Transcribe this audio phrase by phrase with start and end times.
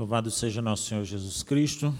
[0.00, 1.94] Louvado seja nosso Senhor Jesus Cristo.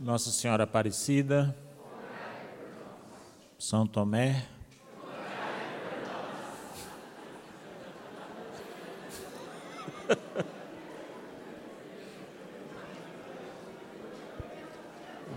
[0.00, 1.52] Nossa Senhora Aparecida.
[3.58, 4.46] São Tomé.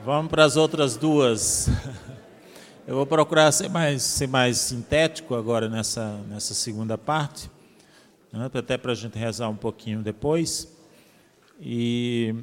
[0.06, 1.68] Vamos para as outras duas.
[2.86, 7.50] Eu vou procurar ser mais, ser mais sintético agora nessa, nessa segunda parte,
[8.32, 10.72] né, até para a gente rezar um pouquinho depois.
[11.60, 12.34] E,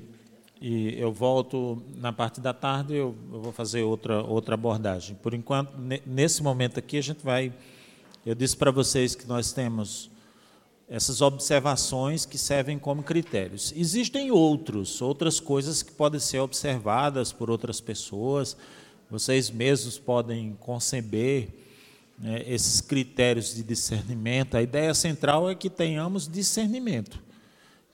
[0.61, 5.17] e eu volto na parte da tarde, eu, eu, vou fazer outra, outra abordagem.
[5.17, 5.73] Por enquanto,
[6.07, 7.53] nesse momento aqui, a gente vai.
[8.25, 10.11] Eu disse para vocês que nós temos
[10.89, 13.73] essas observações que servem como critérios.
[13.77, 18.57] Existem outros, outras coisas que podem ser observadas por outras pessoas
[19.11, 21.49] vocês mesmos podem conceber
[22.19, 24.57] né, esses critérios de discernimento.
[24.57, 27.23] A ideia central é que tenhamos discernimento,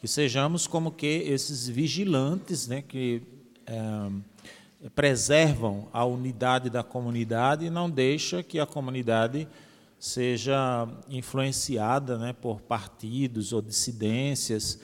[0.01, 3.23] que sejamos como que esses vigilantes, né, que
[3.67, 9.49] é, preservam a unidade da comunidade e não deixa que a comunidade
[9.99, 14.79] seja influenciada né, por partidos ou dissidências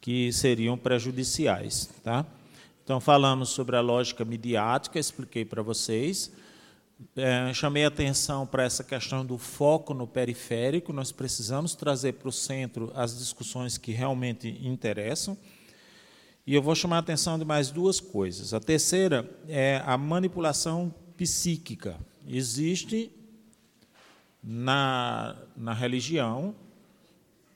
[0.00, 2.24] que seriam prejudiciais, tá?
[2.82, 6.32] Então, falamos sobre a lógica midiática, expliquei para vocês.
[7.16, 10.92] É, chamei atenção para essa questão do foco no periférico.
[10.92, 15.36] Nós precisamos trazer para o centro as discussões que realmente interessam.
[16.46, 18.52] E eu vou chamar a atenção de mais duas coisas.
[18.52, 21.96] A terceira é a manipulação psíquica.
[22.26, 23.10] Existe
[24.42, 26.54] na, na religião,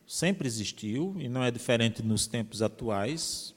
[0.06, 3.54] sempre existiu, e não é diferente nos tempos atuais,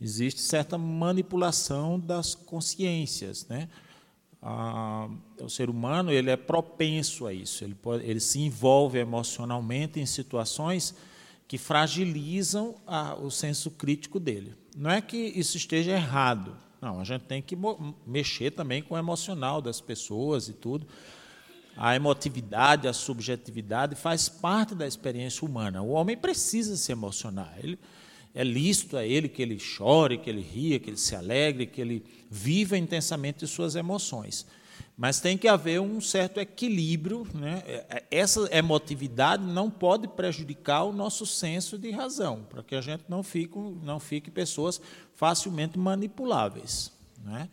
[0.00, 3.68] existe certa manipulação das consciências, né?
[4.40, 5.08] Ah,
[5.40, 10.06] o ser humano ele é propenso a isso, ele, pode, ele se envolve emocionalmente em
[10.06, 10.94] situações
[11.48, 14.54] que fragilizam a, o senso crítico dele.
[14.76, 17.56] Não é que isso esteja errado, não, a gente tem que
[18.06, 20.86] mexer também com o emocional das pessoas e tudo.
[21.76, 25.82] A emotividade, a subjetividade faz parte da experiência humana.
[25.82, 27.54] O homem precisa se emocionar.
[27.58, 27.78] Ele,
[28.34, 31.80] é lícito a ele que ele chore, que ele ria, que ele se alegre, que
[31.80, 34.46] ele viva intensamente suas emoções.
[34.96, 37.26] Mas tem que haver um certo equilíbrio.
[37.32, 37.62] Né?
[38.10, 43.22] Essa emotividade não pode prejudicar o nosso senso de razão, para que a gente não
[43.22, 44.80] fique, não fique pessoas
[45.14, 46.92] facilmente manipuláveis.
[47.24, 47.48] Né?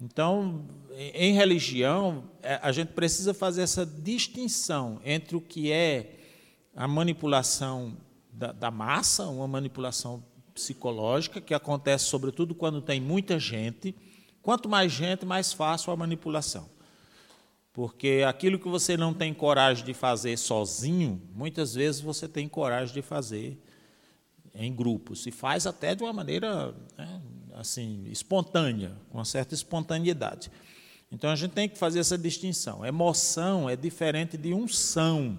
[0.00, 0.64] Então,
[0.96, 6.16] em religião, é, a gente precisa fazer essa distinção entre o que é
[6.74, 7.94] a manipulação
[8.40, 10.24] da, da massa, uma manipulação
[10.54, 13.94] psicológica que acontece sobretudo quando tem muita gente.
[14.40, 16.70] Quanto mais gente, mais fácil a manipulação.
[17.70, 22.94] Porque aquilo que você não tem coragem de fazer sozinho, muitas vezes você tem coragem
[22.94, 23.62] de fazer
[24.54, 25.26] em grupos.
[25.26, 27.22] E faz até de uma maneira né,
[27.56, 30.50] assim espontânea, com uma certa espontaneidade.
[31.12, 32.86] Então a gente tem que fazer essa distinção.
[32.86, 35.38] Emoção é diferente de unção.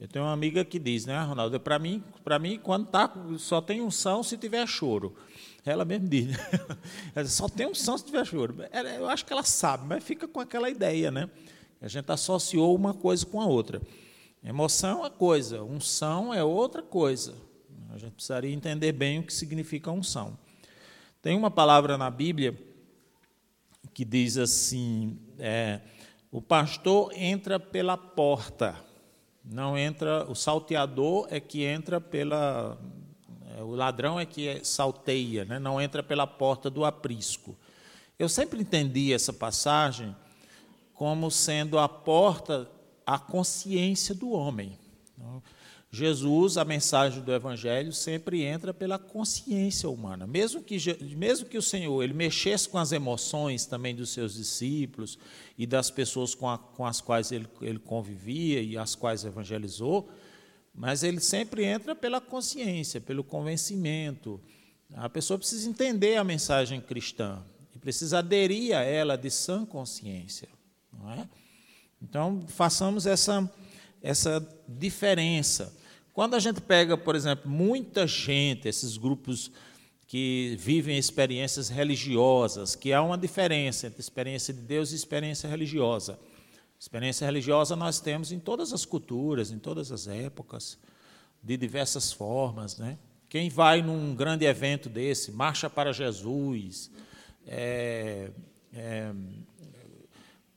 [0.00, 3.60] Eu tenho uma amiga que diz, né, Ronaldo, para mim, para mim quando tá só
[3.60, 5.16] tem unção se tiver choro.
[5.64, 6.36] Ela mesmo diz,
[7.12, 8.56] ela diz, só tem unção se tiver choro.
[8.96, 11.28] Eu acho que ela sabe, mas fica com aquela ideia, né?
[11.80, 13.82] A gente associou uma coisa com a outra.
[14.42, 17.34] Emoção é coisa, unção é outra coisa.
[17.90, 20.38] A gente precisaria entender bem o que significa unção.
[21.20, 22.56] Tem uma palavra na Bíblia
[23.92, 25.80] que diz assim: é,
[26.30, 28.86] o pastor entra pela porta
[29.50, 32.78] não entra, o salteador é que entra pela,
[33.56, 35.58] é, o ladrão é que salteia, né?
[35.58, 37.56] não entra pela porta do aprisco.
[38.18, 40.14] Eu sempre entendi essa passagem
[40.92, 42.70] como sendo a porta
[43.06, 44.76] à consciência do homem.
[45.90, 50.26] Jesus, a mensagem do Evangelho, sempre entra pela consciência humana.
[50.26, 50.76] Mesmo que,
[51.16, 55.18] mesmo que o Senhor ele mexesse com as emoções também dos seus discípulos
[55.56, 60.10] e das pessoas com, a, com as quais ele, ele convivia e as quais evangelizou,
[60.74, 64.38] mas ele sempre entra pela consciência, pelo convencimento.
[64.94, 67.42] A pessoa precisa entender a mensagem cristã
[67.74, 70.48] e precisa aderir a ela de sã consciência.
[70.92, 71.28] Não é?
[72.00, 73.50] Então, façamos essa,
[74.02, 75.74] essa diferença.
[76.12, 79.50] Quando a gente pega, por exemplo, muita gente, esses grupos
[80.08, 86.18] que vivem experiências religiosas, que há uma diferença entre experiência de Deus e experiência religiosa.
[86.80, 90.78] Experiência religiosa nós temos em todas as culturas, em todas as épocas,
[91.42, 92.78] de diversas formas.
[92.78, 92.98] Né?
[93.28, 96.90] Quem vai num grande evento desse, Marcha para Jesus,
[97.46, 98.30] é,
[98.72, 99.12] é,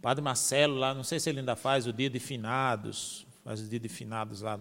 [0.01, 3.67] Padre Marcelo, lá, não sei se ele ainda faz o dia de finados, faz o
[3.67, 4.57] dia de finados lá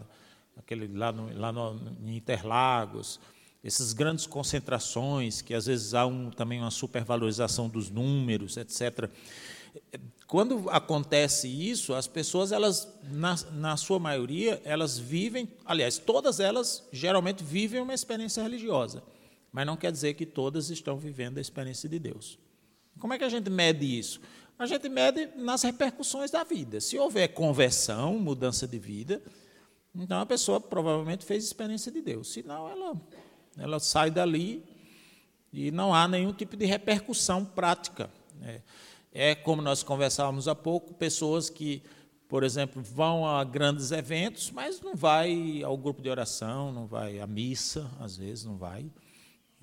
[0.56, 3.20] aquele lá, no, lá no, em Interlagos,
[3.62, 9.10] essas grandes concentrações, que às vezes há um, também uma supervalorização dos números, etc.
[10.26, 16.86] Quando acontece isso, as pessoas, elas, na, na sua maioria, elas vivem, aliás, todas elas
[16.92, 19.02] geralmente vivem uma experiência religiosa,
[19.52, 22.38] mas não quer dizer que todas estão vivendo a experiência de Deus.
[22.98, 24.20] Como é que a gente mede isso?
[24.58, 26.80] A gente mede nas repercussões da vida.
[26.80, 29.22] Se houver conversão, mudança de vida,
[29.94, 32.32] então a pessoa provavelmente fez experiência de Deus.
[32.32, 33.00] Senão ela,
[33.58, 34.64] ela sai dali
[35.52, 38.10] e não há nenhum tipo de repercussão prática.
[38.42, 38.60] É,
[39.12, 41.82] é como nós conversávamos há pouco, pessoas que,
[42.28, 47.18] por exemplo, vão a grandes eventos, mas não vai ao grupo de oração, não vai
[47.18, 48.86] à missa, às vezes não vai,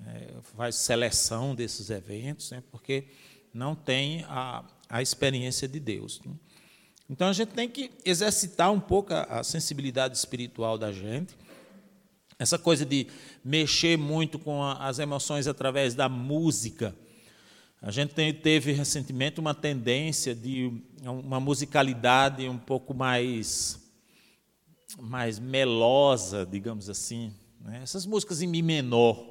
[0.06, 3.08] é, faz seleção desses eventos, né, porque
[3.52, 6.20] não tem a, a experiência de Deus.
[6.24, 6.32] Né?
[7.10, 11.34] Então a gente tem que exercitar um pouco a, a sensibilidade espiritual da gente.
[12.38, 13.06] Essa coisa de
[13.42, 16.94] mexer muito com a, as emoções através da música.
[17.80, 23.80] A gente tem, teve recentemente uma tendência de uma musicalidade um pouco mais,
[25.00, 27.32] mais melosa, digamos assim.
[27.60, 27.80] Né?
[27.82, 29.24] Essas músicas em Mi menor.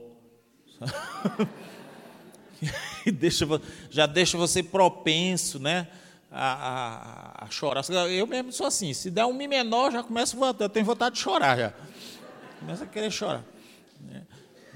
[3.89, 5.87] já deixa você propenso né,
[6.31, 7.83] a, a, a, chorar.
[8.09, 11.21] Eu mesmo sou assim, se der um Mi menor, já começo, eu tenho vontade de
[11.21, 11.73] chorar já.
[12.59, 13.43] Começa a querer chorar.
[14.01, 14.23] Né.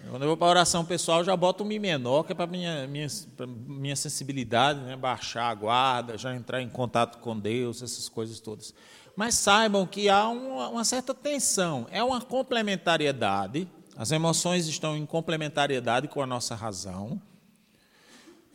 [0.10, 2.48] Quando eu vou para a oração pessoal, já boto um Mi menor, que é para
[2.48, 3.08] minha, minha,
[3.48, 8.74] minha sensibilidade, né, baixar a guarda, já entrar em contato com Deus, essas coisas todas.
[9.16, 15.06] Mas saibam que há uma, uma certa tensão, é uma complementariedade, as emoções estão em
[15.06, 17.22] complementariedade com a nossa razão.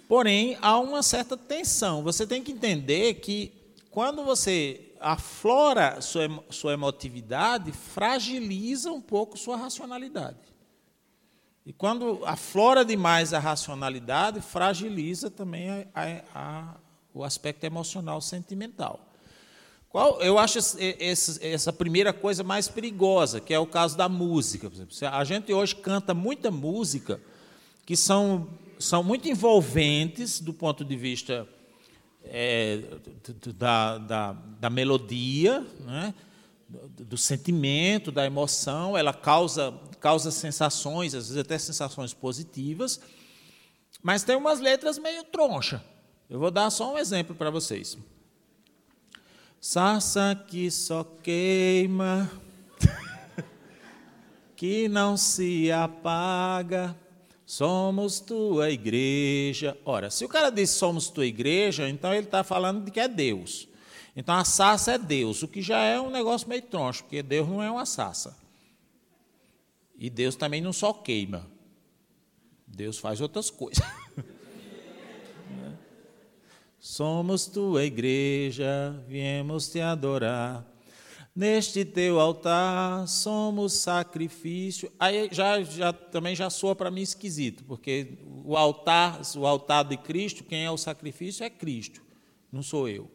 [0.08, 2.02] Porém, há uma certa tensão.
[2.02, 3.52] Você tem que entender que
[3.90, 10.38] quando você aflora sua, sua emotividade, fragiliza um pouco sua racionalidade.
[11.64, 16.74] E quando aflora demais a racionalidade, fragiliza também a, a, a,
[17.12, 19.00] o aspecto emocional sentimental.
[19.88, 20.58] Qual, eu acho
[21.40, 24.70] essa primeira coisa mais perigosa, que é o caso da música.
[25.10, 27.20] A gente hoje canta muita música
[27.84, 28.46] que são
[28.78, 31.48] são muito envolventes do ponto de vista
[32.24, 32.82] é,
[33.56, 36.14] da, da, da, melodia, né?
[36.68, 43.00] do, do, sentimento, da emoção, ela causa, causa sensações, às vezes até sensações positivas,
[44.02, 45.82] mas tem umas letras meio troncha.
[46.28, 47.96] Eu vou dar só um exemplo para vocês.
[49.60, 52.30] Sarça que só queima,
[54.56, 56.96] que não se apaga
[57.46, 59.78] Somos tua igreja.
[59.84, 63.06] Ora, se o cara diz somos tua igreja, então ele está falando de que é
[63.06, 63.68] Deus.
[64.16, 67.48] Então a sassa é Deus, o que já é um negócio meio troncho, porque Deus
[67.48, 68.36] não é uma sassa.
[69.96, 71.46] E Deus também não só queima.
[72.66, 73.84] Deus faz outras coisas.
[76.80, 80.66] Somos tua igreja, viemos te adorar.
[81.36, 84.90] Neste teu altar somos sacrifício.
[84.98, 89.98] Aí já, já também já soa para mim esquisito, porque o altar, o altar de
[89.98, 92.02] Cristo, quem é o sacrifício é Cristo,
[92.50, 93.10] não sou eu.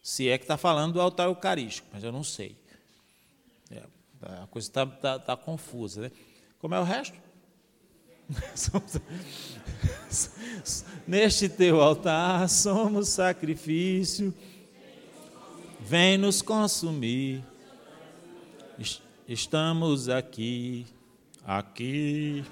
[0.00, 2.56] Se é que está falando do altar eucarístico, mas eu não sei.
[3.72, 3.82] É,
[4.22, 6.02] a coisa está tá, tá confusa.
[6.02, 6.12] Né?
[6.60, 7.18] Como é o resto?
[11.08, 14.32] Neste teu altar somos sacrifício
[15.88, 17.42] vem nos consumir.
[19.28, 20.86] Estamos aqui,
[21.46, 22.42] aqui.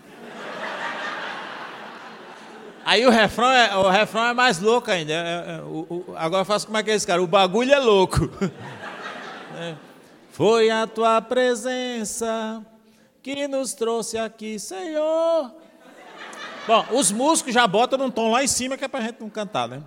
[2.85, 5.11] Aí o refrão é, o refrão é mais louco ainda.
[5.11, 7.23] É, é, o, o, agora eu faço como é que é esse cara?
[7.23, 8.29] O bagulho é louco.
[9.59, 9.75] É.
[10.33, 12.63] Foi a tua presença
[13.23, 15.51] que nos trouxe aqui, Senhor.
[16.67, 19.19] Bom, os músicos já botam num tom lá em cima que é para a gente
[19.19, 19.83] não cantar, né?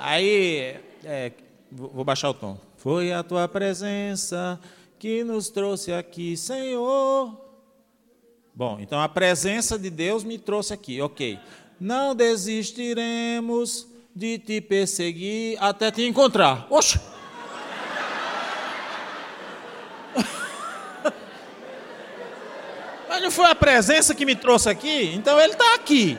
[0.00, 1.30] Aí, é,
[1.74, 2.58] Vou baixar o tom.
[2.76, 4.60] Foi a tua presença
[5.02, 7.36] que nos trouxe aqui, Senhor.
[8.54, 11.40] Bom, então a presença de Deus me trouxe aqui, ok.
[11.80, 16.68] Não desistiremos de te perseguir até te encontrar.
[16.70, 17.00] Oxe!
[23.08, 25.12] Mas não foi a presença que me trouxe aqui?
[25.16, 26.16] Então ele está aqui.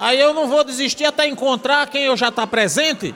[0.00, 3.14] Aí eu não vou desistir até encontrar quem eu já está presente?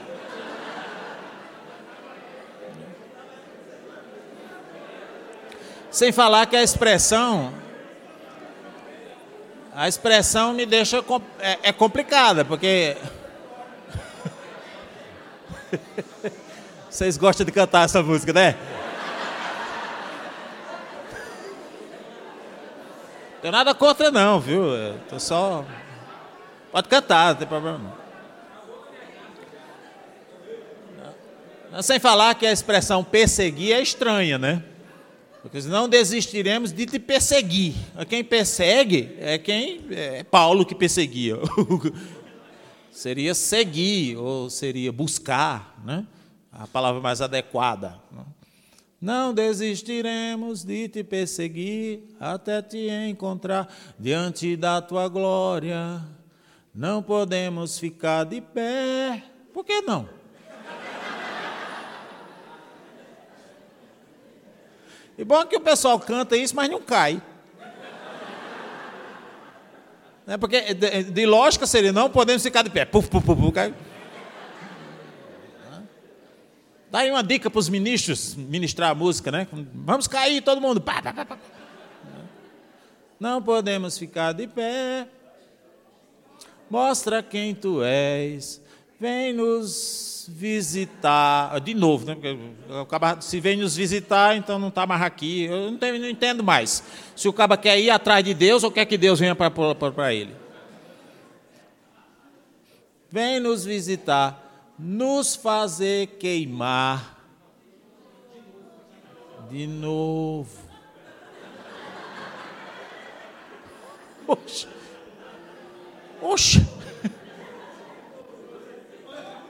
[5.91, 7.53] Sem falar que a expressão.
[9.75, 11.03] A expressão me deixa.
[11.39, 12.95] É, é complicada, porque.
[16.89, 18.55] Vocês gostam de cantar essa música, né?
[23.33, 24.63] Não tenho nada contra, não, viu?
[24.63, 25.65] Eu tô só.
[26.71, 27.77] Pode cantar, não tem problema
[31.71, 31.81] não.
[31.81, 34.63] Sem falar que a expressão perseguir é estranha, né?
[35.41, 37.73] Porque não desistiremos de te perseguir.
[38.07, 41.35] Quem persegue é quem é Paulo que perseguia.
[42.91, 46.05] seria seguir ou seria buscar, né?
[46.51, 47.99] A palavra mais adequada.
[48.11, 48.23] Né?
[48.99, 55.99] Não desistiremos de te perseguir até te encontrar diante da tua glória.
[56.75, 59.23] Não podemos ficar de pé.
[59.51, 60.20] Por que não?
[65.21, 67.21] E bom que o pessoal canta isso, mas não cai.
[70.25, 72.85] É porque de, de, lógica seria não podemos ficar de pé.
[72.85, 73.71] Puf, puf, puf, puf, cai.
[76.89, 79.47] Dá aí uma dica para os ministros ministrar a música, né?
[79.75, 80.81] Vamos cair todo mundo.
[80.81, 81.37] Pá, pá, pá,
[83.19, 85.07] Não podemos ficar de pé.
[86.67, 88.59] Mostra quem tu és.
[88.99, 91.59] Vem nos visitar.
[91.59, 92.15] De novo, né?
[93.21, 95.43] se vem nos visitar, então não está mais aqui.
[95.43, 96.83] Eu não, tenho, não, entendo mais.
[97.15, 100.35] Se o caba quer ir atrás de Deus ou quer que Deus venha para ele.
[103.09, 104.41] Vem nos visitar
[104.81, 107.19] nos fazer queimar
[109.51, 110.49] de novo.
[114.27, 114.67] Oxa.
[116.21, 116.80] Oxa.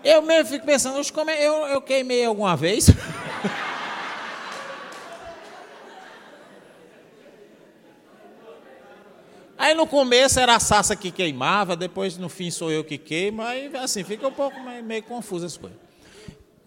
[0.03, 2.87] Eu mesmo fico pensando, como é, eu, eu queimei alguma vez?
[9.61, 13.43] Aí no começo era a Sassa que queimava, depois no fim sou eu que queimo,
[13.43, 15.77] aí assim, fica um pouco meio, meio confuso as coisas.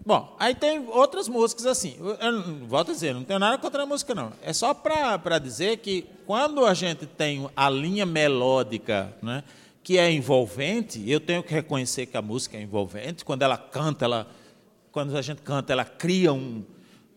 [0.05, 1.97] Bom, aí tem outras músicas assim.
[1.99, 4.31] Eu, eu, volto a dizer, não tenho nada contra a música, não.
[4.41, 9.43] É só para dizer que quando a gente tem a linha melódica, né,
[9.85, 13.23] que é envolvente, eu tenho que reconhecer que a música é envolvente.
[13.23, 14.27] Quando ela canta, ela,
[14.91, 16.65] quando a gente canta, ela cria um,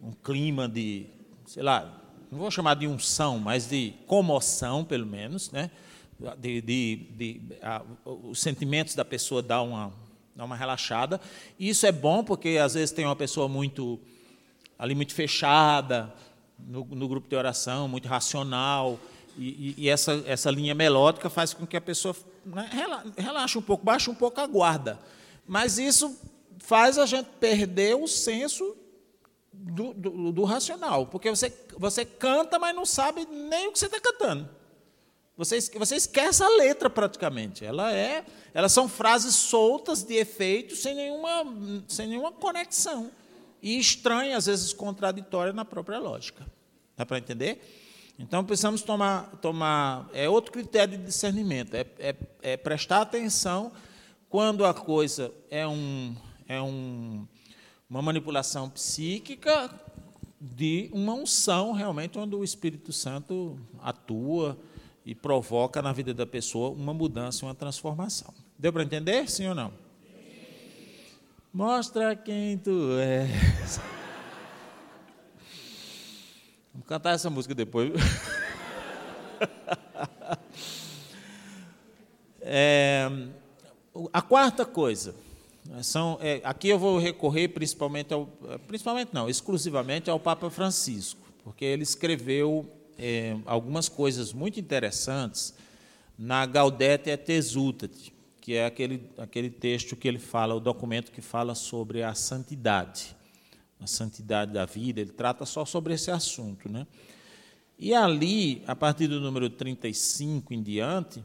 [0.03, 1.07] um clima de,
[1.47, 1.99] sei lá,
[2.31, 5.71] não vou chamar de unção, mas de comoção, pelo menos, né?
[6.39, 9.91] de, de, de a, os sentimentos da pessoa dão uma,
[10.37, 11.19] dá uma relaxada.
[11.59, 13.99] E isso é bom porque às vezes tem uma pessoa muito
[14.79, 16.15] ali muito fechada
[16.59, 19.01] no, no grupo de oração, muito racional,
[19.39, 22.15] e, e, essa, essa linha melódica faz com que a pessoa
[22.45, 22.69] né,
[23.17, 24.99] relaxe um pouco, baixe um pouco a guarda.
[25.47, 26.19] Mas isso
[26.59, 28.77] faz a gente perder o senso
[29.53, 33.87] do, do, do, racional, porque você, você canta, mas não sabe nem o que você
[33.87, 34.49] está cantando.
[35.37, 37.65] Você, você esquece a letra praticamente.
[37.65, 41.45] Ela é, elas são frases soltas de efeito, sem nenhuma,
[41.87, 43.11] sem nenhuma conexão.
[43.63, 46.45] E estranha, às vezes contraditória na própria lógica.
[46.97, 47.88] Dá para entender?
[48.19, 50.09] Então precisamos tomar, tomar.
[50.13, 53.71] É outro critério de discernimento, é, é, é prestar atenção
[54.29, 56.15] quando a coisa é um,
[56.49, 57.27] é um
[57.89, 59.71] uma manipulação psíquica
[60.39, 64.59] de uma unção realmente onde o Espírito Santo atua
[65.07, 68.33] e provoca na vida da pessoa uma mudança, uma transformação.
[68.59, 69.73] Deu para entender, sim ou não?
[71.53, 73.81] Mostra quem tu és.
[76.89, 77.93] Cantar essa música depois.
[82.51, 83.07] É,
[84.11, 85.15] a quarta coisa
[85.83, 88.25] são, é, aqui eu vou recorrer principalmente ao,
[88.67, 92.67] principalmente não, exclusivamente ao Papa Francisco, porque ele escreveu
[92.99, 95.53] é, algumas coisas muito interessantes
[96.19, 101.21] na Gaudete et Exultate, que é aquele, aquele texto que ele fala, o documento que
[101.21, 103.15] fala sobre a santidade,
[103.81, 106.69] a santidade da vida, ele trata só sobre esse assunto.
[106.69, 106.87] Né?
[107.79, 111.25] E ali, a partir do número 35 em diante,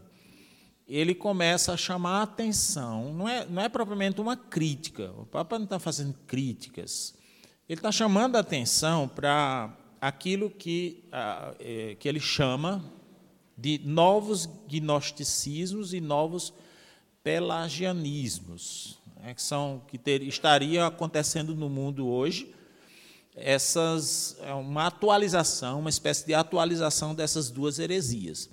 [0.88, 3.14] ele começa a chamar a atenção.
[3.14, 5.12] Não é, não é propriamente uma crítica.
[5.18, 7.16] O Papa não está fazendo críticas.
[7.68, 11.04] Ele está chamando a atenção para aquilo que,
[11.60, 12.84] é, que ele chama
[13.58, 16.54] de novos gnosticismos e novos
[17.24, 20.22] pelagianismos, né, que são que ter,
[20.86, 22.54] acontecendo no mundo hoje
[23.36, 28.50] essas é uma atualização, uma espécie de atualização dessas duas heresias.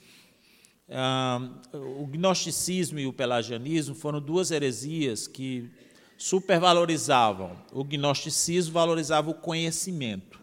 [0.89, 1.41] Ah,
[1.75, 5.71] o gnosticismo e o pelagianismo foram duas heresias que
[6.17, 7.57] supervalorizavam.
[7.73, 10.41] O gnosticismo valorizava o conhecimento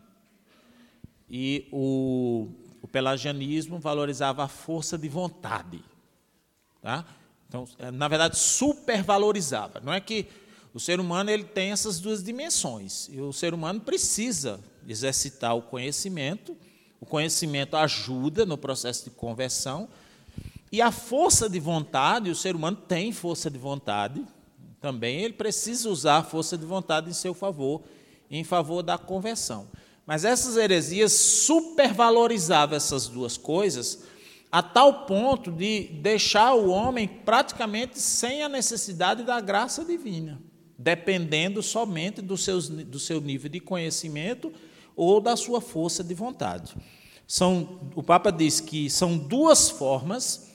[1.29, 2.47] e o,
[2.81, 5.83] o pelagianismo valorizava a força de vontade.
[6.81, 7.05] Tá?
[7.47, 9.79] Então, é, na verdade, supervalorizava.
[9.79, 10.27] Não é que
[10.73, 13.09] o ser humano ele tem essas duas dimensões.
[13.11, 16.55] E o ser humano precisa exercitar o conhecimento
[16.99, 19.87] O conhecimento ajuda no processo de conversão.
[20.71, 24.25] E a força de vontade, o ser humano tem força de vontade,
[24.81, 27.83] também ele precisa usar a força de vontade em seu favor,
[28.29, 29.67] em favor da conversão.
[30.05, 34.03] Mas essas heresias supervalorizavam essas duas coisas
[34.57, 40.41] a tal ponto de deixar o homem praticamente sem a necessidade da graça divina,
[40.75, 44.51] dependendo somente do, seus, do seu nível de conhecimento
[44.95, 46.75] ou da sua força de vontade.
[47.27, 50.51] São, o Papa diz que são duas formas,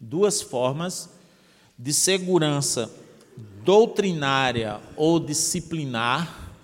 [0.00, 1.10] duas formas
[1.78, 2.90] de segurança
[3.62, 6.54] doutrinária ou disciplinar,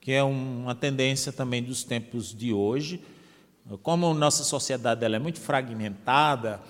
[0.00, 3.00] que é uma tendência também dos tempos de hoje.
[3.82, 6.60] Como nossa sociedade ela é muito fragmentada,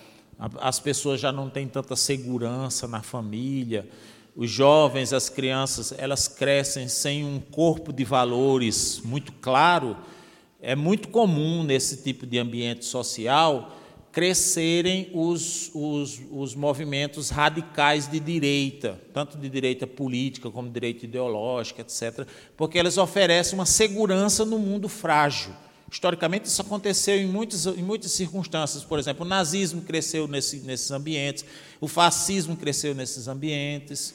[0.60, 3.88] as pessoas já não têm tanta segurança na família,
[4.34, 9.96] os jovens, as crianças, elas crescem sem um corpo de valores muito claro.
[10.60, 13.72] É muito comum nesse tipo de ambiente social
[14.12, 21.04] crescerem os, os, os movimentos radicais de direita, tanto de direita política como de direita
[21.04, 22.26] ideológica, etc.,
[22.56, 25.52] porque elas oferecem uma segurança no mundo frágil.
[25.90, 28.83] Historicamente, isso aconteceu em muitas, em muitas circunstâncias.
[28.83, 31.45] Por exemplo, o nazismo cresceu nesse, nesses ambientes,
[31.81, 34.14] o fascismo cresceu nesses ambientes.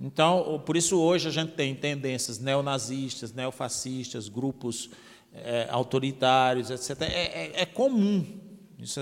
[0.00, 4.90] Então, por isso, hoje a gente tem tendências neonazistas, neofascistas, grupos
[5.32, 7.02] é, autoritários, etc.
[7.02, 8.44] É, é, é comum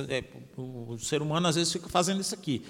[0.09, 0.25] é, é,
[0.57, 2.63] o, ser humano às vezes fica fazendo isso aqui.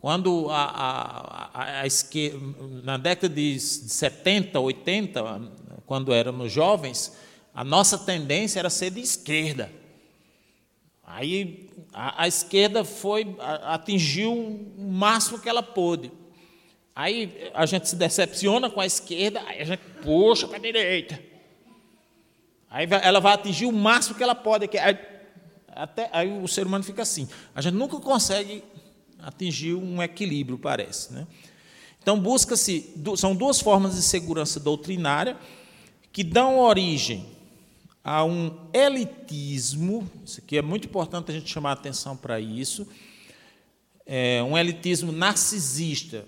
[0.00, 2.38] Quando a, a, a, a esquerda,
[2.84, 5.52] na década de 70, 80,
[5.86, 7.16] quando éramos jovens,
[7.58, 9.68] a nossa tendência era ser de esquerda.
[11.04, 13.34] Aí a, a esquerda foi
[13.64, 16.12] atingiu o máximo que ela pôde.
[16.94, 21.20] Aí a gente se decepciona com a esquerda, aí a gente puxa para a direita.
[22.70, 24.68] Aí ela vai atingir o máximo que ela pode.
[24.68, 24.96] Que, aí,
[25.66, 27.28] até aí o ser humano fica assim.
[27.56, 28.62] A gente nunca consegue
[29.18, 31.12] atingir um equilíbrio, parece.
[31.12, 31.26] Né?
[32.00, 35.36] Então, busca-se, são duas formas de segurança doutrinária
[36.12, 37.36] que dão origem
[38.10, 42.88] a um elitismo, isso aqui é muito importante a gente chamar a atenção para isso,
[44.06, 46.24] é um elitismo narcisista.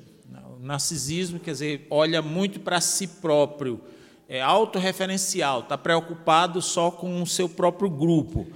[0.58, 3.80] O narcisismo, quer dizer, olha muito para si próprio,
[4.28, 8.46] é autorreferencial, está preocupado só com o seu próprio grupo.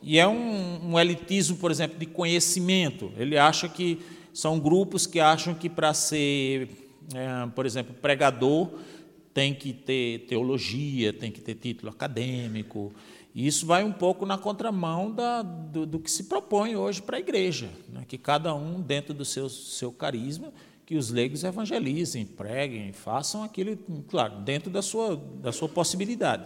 [0.00, 3.10] E é um, um elitismo, por exemplo, de conhecimento.
[3.16, 4.00] Ele acha que
[4.32, 6.68] são grupos que acham que para ser,
[7.12, 8.70] é, por exemplo, pregador,
[9.32, 12.92] tem que ter teologia, tem que ter título acadêmico.
[13.34, 17.16] E isso vai um pouco na contramão da, do, do, que se propõe hoje para
[17.16, 18.04] a igreja, né?
[18.06, 20.52] que cada um, dentro do seu, seu carisma,
[20.84, 26.44] que os leigos evangelizem, preguem, façam aquilo, claro, dentro da sua, da sua possibilidade,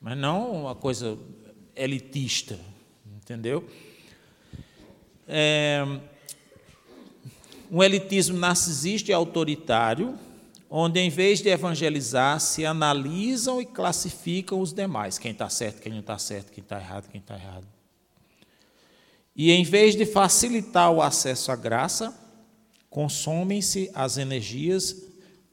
[0.00, 1.18] mas não uma coisa
[1.74, 2.56] elitista,
[3.16, 3.68] entendeu?
[5.26, 5.84] É,
[7.70, 10.16] um elitismo narcisista e autoritário,
[10.76, 15.92] onde em vez de evangelizar, se analisam e classificam os demais, quem está certo, quem
[15.92, 17.64] não está certo, quem está errado, quem está errado.
[19.36, 22.12] E em vez de facilitar o acesso à graça,
[22.90, 25.00] consomem-se as energias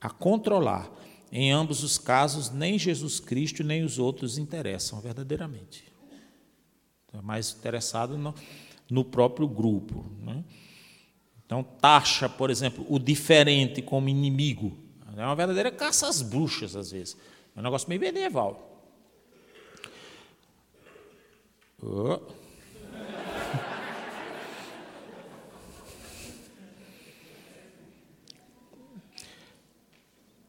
[0.01, 0.89] a controlar.
[1.31, 5.83] Em ambos os casos, nem Jesus Cristo nem os outros interessam verdadeiramente.
[7.13, 8.33] É mais interessado no,
[8.89, 10.03] no próprio grupo.
[10.19, 10.43] Né?
[11.45, 14.89] Então, taxa, por exemplo, o diferente como inimigo.
[15.17, 17.17] É uma verdadeira caça às bruxas, às vezes.
[17.55, 18.67] É um negócio meio medieval.
[21.81, 22.19] Oh.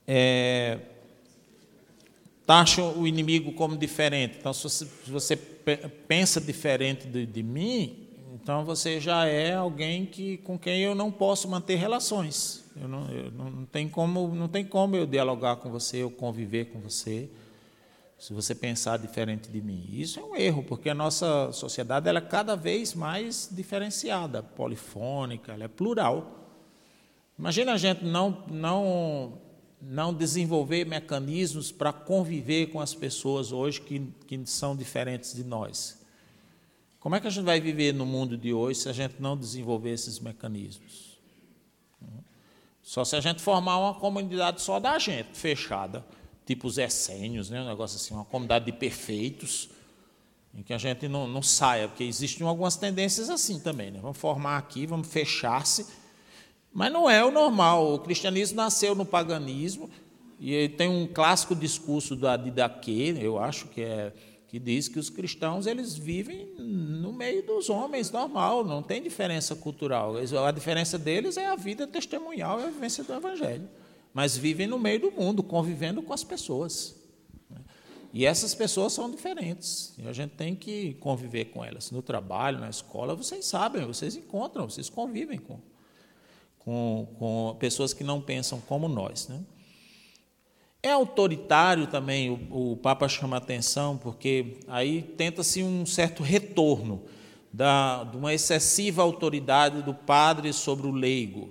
[0.05, 0.79] É,
[2.97, 4.37] o inimigo como diferente.
[4.39, 8.02] Então, se você, se você pensa diferente de, de, mim,
[8.43, 12.65] então você já é alguém que, com quem eu não posso manter relações.
[12.75, 16.65] Eu não, eu não, tem como, não tem como eu dialogar com você, eu conviver
[16.65, 17.31] com você,
[18.19, 19.87] se você pensar diferente de mim.
[19.93, 25.53] Isso é um erro, porque a nossa sociedade ela é cada vez mais diferenciada, polifônica,
[25.53, 26.41] ela é plural.
[27.39, 29.39] Imagina a gente não, não
[29.81, 36.02] não desenvolver mecanismos para conviver com as pessoas hoje que, que são diferentes de nós.
[37.03, 39.37] Como é que a gente vai viver no mundo de hoje se a gente não
[39.37, 41.19] desenvolver esses mecanismos?
[42.81, 46.05] Só se a gente formar uma comunidade só da gente, fechada,
[46.47, 47.61] tipo os essênios, né?
[47.61, 49.69] um negócio assim, uma comunidade de perfeitos,
[50.55, 53.91] em que a gente não, não saia, porque existem algumas tendências assim também.
[53.91, 53.99] Né?
[54.01, 55.87] Vamos formar aqui, vamos fechar-se
[56.73, 57.95] mas não é o normal.
[57.95, 59.91] O cristianismo nasceu no paganismo,
[60.41, 64.13] e tem um clássico discurso da Didaquê, eu acho que é
[64.53, 69.57] que diz que os cristãos eles vivem no meio dos homens normal, não tem diferença
[69.57, 70.17] cultural.
[70.47, 73.67] A diferença deles é a vida testemunhal e a vivência do evangelho.
[74.13, 76.95] Mas vivem no meio do mundo, convivendo com as pessoas.
[78.13, 79.95] E essas pessoas são diferentes.
[79.97, 81.91] E a gente tem que conviver com elas.
[81.91, 85.59] No trabalho, na escola, vocês sabem, vocês encontram, vocês convivem com,
[86.59, 89.29] com, com pessoas que não pensam como nós.
[89.29, 89.41] Né?
[90.83, 97.05] É autoritário também, o, o Papa chama atenção, porque aí tenta-se um certo retorno
[97.53, 101.51] da, de uma excessiva autoridade do padre sobre o leigo,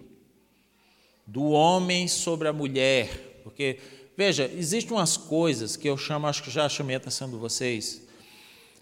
[1.26, 3.80] do homem sobre a mulher, porque
[4.16, 8.04] Veja, existem umas coisas que eu chamo, acho que já chamei a atenção de vocês,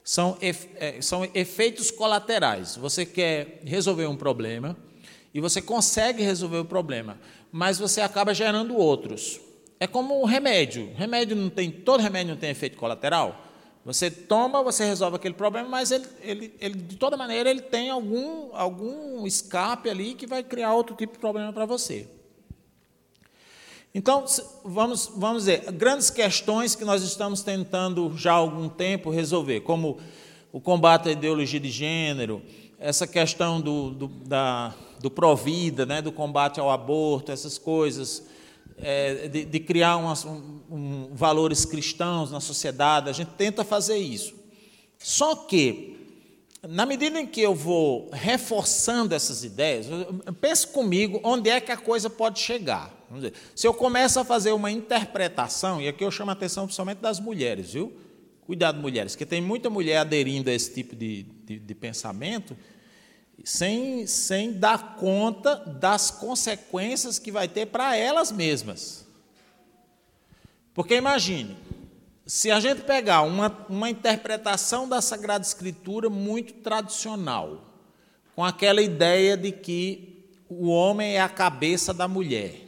[0.04, 2.76] são, é, são efeitos colaterais.
[2.76, 4.76] Você quer resolver um problema
[5.34, 7.18] e você consegue resolver o problema,
[7.52, 9.40] mas você acaba gerando outros.
[9.80, 10.92] É como um remédio.
[10.96, 13.46] Remédio não tem, todo remédio não tem efeito colateral.
[13.86, 17.90] Você toma, você resolve aquele problema, mas ele, ele, ele, de toda maneira ele tem
[17.90, 22.08] algum, algum escape ali que vai criar outro tipo de problema para você.
[23.96, 24.26] Então,
[24.64, 29.98] vamos, vamos ver, grandes questões que nós estamos tentando já há algum tempo resolver, como
[30.52, 32.42] o combate à ideologia de gênero,
[32.78, 38.28] essa questão do, do, da, do Provida, né, do combate ao aborto, essas coisas,
[38.82, 43.98] é, de, de, criar umas, um, um, valores cristãos na sociedade, a gente tenta fazer
[43.98, 44.36] isso.
[44.98, 45.98] Só que,
[46.68, 49.88] na medida em que eu vou reforçando essas ideias,
[50.42, 52.94] pense comigo onde é que a coisa pode chegar.
[53.12, 57.00] Dizer, se eu começo a fazer uma interpretação, e aqui eu chamo a atenção principalmente
[57.00, 57.94] das mulheres, viu?
[58.42, 62.56] Cuidado, mulheres, porque tem muita mulher aderindo a esse tipo de, de, de pensamento
[63.44, 69.08] sem, sem dar conta das consequências que vai ter para elas mesmas.
[70.74, 71.58] Porque imagine,
[72.26, 77.66] se a gente pegar uma, uma interpretação da Sagrada Escritura muito tradicional,
[78.36, 82.68] com aquela ideia de que o homem é a cabeça da mulher,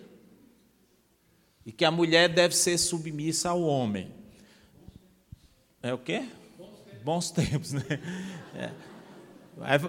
[1.66, 4.12] e que a mulher deve ser submissa ao homem.
[5.82, 6.28] É o quê?
[7.04, 7.84] Bons tempos, né?
[8.56, 8.91] É.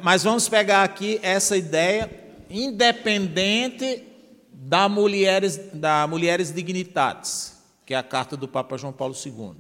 [0.03, 2.11] Mas vamos pegar aqui essa ideia,
[2.51, 4.05] independente
[4.53, 9.55] da Mulheres, da Mulheres Dignitates, que é a carta do Papa João Paulo II,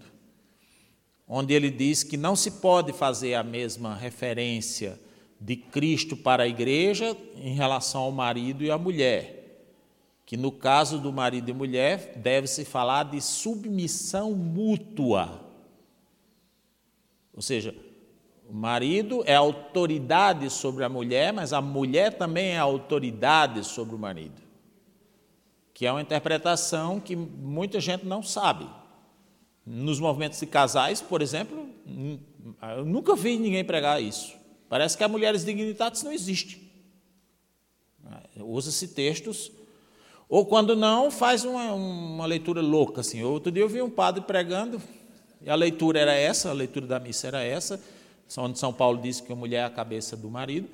[1.27, 4.98] onde ele diz que não se pode fazer a mesma referência
[5.40, 9.42] de Cristo para a igreja em relação ao marido e à mulher
[10.33, 15.46] que no caso do marido e mulher deve-se falar de submissão mútua.
[17.35, 17.75] Ou seja,
[18.52, 23.98] o marido é autoridade sobre a mulher, mas a mulher também é autoridade sobre o
[23.98, 24.42] marido.
[25.72, 28.68] Que é uma interpretação que muita gente não sabe.
[29.64, 31.66] Nos movimentos de casais, por exemplo,
[32.76, 34.34] eu nunca vi ninguém pregar isso.
[34.68, 36.60] Parece que as mulheres dignitadas não existem.
[38.36, 39.50] Usa-se textos
[40.28, 43.00] ou quando não, faz uma, uma leitura louca.
[43.00, 43.22] Assim.
[43.22, 44.80] Outro dia eu vi um padre pregando,
[45.40, 47.80] e a leitura era essa, a leitura da missa era essa,
[48.40, 50.68] onde São Paulo diz que a mulher é a cabeça do marido.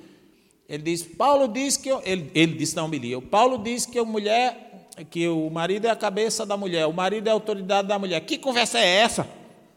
[0.67, 4.89] Ele diz, Paulo diz que ele, ele disse na homilia, Paulo diz que a mulher,
[5.09, 8.21] que o marido é a cabeça da mulher, o marido é a autoridade da mulher.
[8.21, 9.27] Que conversa é essa?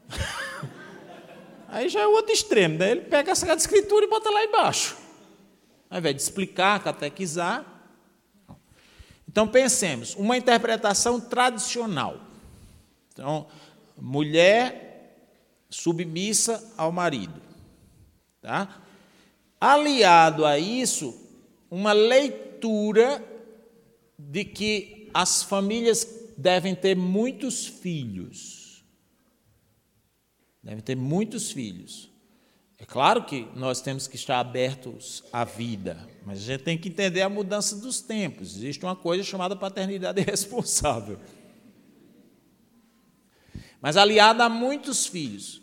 [1.68, 4.44] Aí já é o outro extremo, daí ele pega a Sagrada Escritura e bota lá
[4.44, 4.94] embaixo.
[5.88, 7.64] Ao invés de explicar, catequizar,
[9.26, 12.20] então pensemos, uma interpretação tradicional.
[13.12, 13.46] Então,
[13.98, 15.16] mulher
[15.70, 17.40] submissa ao marido,
[18.42, 18.82] tá?
[19.60, 21.18] Aliado a isso,
[21.70, 23.24] uma leitura
[24.18, 28.84] de que as famílias devem ter muitos filhos.
[30.62, 32.10] Devem ter muitos filhos.
[32.78, 36.88] É claro que nós temos que estar abertos à vida, mas a gente tem que
[36.88, 38.56] entender a mudança dos tempos.
[38.56, 41.20] Existe uma coisa chamada paternidade responsável.
[43.80, 45.61] Mas aliada a muitos filhos.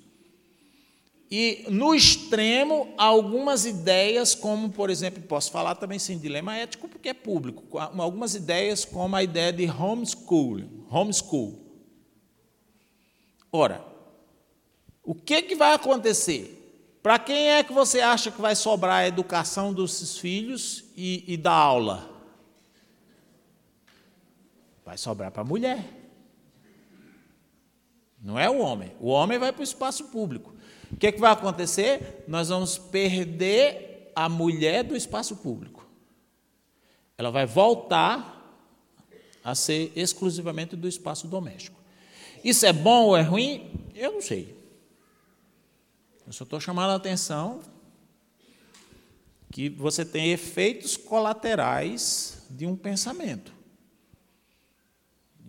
[1.31, 7.09] E no extremo, algumas ideias, como, por exemplo, posso falar também sem dilema ético, porque
[7.09, 10.63] é público, algumas ideias como a ideia de homeschool.
[10.89, 11.59] homeschool.
[13.51, 13.85] Ora,
[15.03, 16.55] o que, que vai acontecer?
[17.01, 21.37] Para quem é que você acha que vai sobrar a educação dos filhos e, e
[21.37, 22.09] da aula?
[24.83, 25.83] Vai sobrar para a mulher.
[28.21, 28.91] Não é o homem.
[28.99, 30.53] O homem vai para o espaço público.
[30.91, 32.23] O que, é que vai acontecer?
[32.27, 35.87] Nós vamos perder a mulher do espaço público.
[37.17, 38.35] Ela vai voltar
[39.43, 41.79] a ser exclusivamente do espaço doméstico.
[42.43, 43.71] Isso é bom ou é ruim?
[43.93, 44.57] Eu não sei.
[46.25, 47.61] Eu só estou chamando a atenção
[49.51, 53.51] que você tem efeitos colaterais de um pensamento.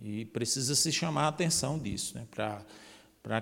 [0.01, 2.65] E precisa se chamar a atenção disso, né, para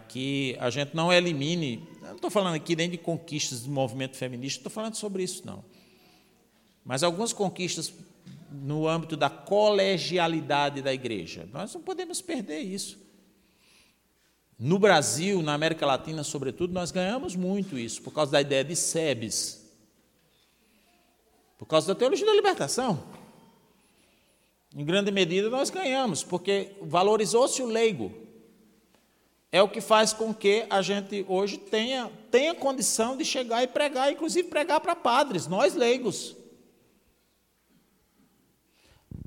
[0.07, 1.87] que a gente não elimine.
[2.01, 5.63] Não estou falando aqui nem de conquistas do movimento feminista, estou falando sobre isso, não.
[6.83, 7.93] Mas algumas conquistas
[8.51, 11.47] no âmbito da colegialidade da igreja.
[11.53, 12.99] Nós não podemos perder isso.
[14.57, 18.75] No Brasil, na América Latina, sobretudo, nós ganhamos muito isso, por causa da ideia de
[18.75, 19.65] SEBS,
[21.57, 23.01] por causa da teologia da libertação.
[24.75, 28.11] Em grande medida, nós ganhamos, porque valorizou-se o leigo.
[29.51, 33.67] É o que faz com que a gente hoje tenha, tenha condição de chegar e
[33.67, 36.35] pregar, inclusive pregar para padres, nós leigos.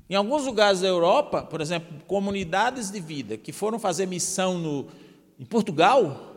[0.09, 4.87] Em alguns lugares da Europa, por exemplo, comunidades de vida que foram fazer missão no,
[5.37, 6.33] em Portugal,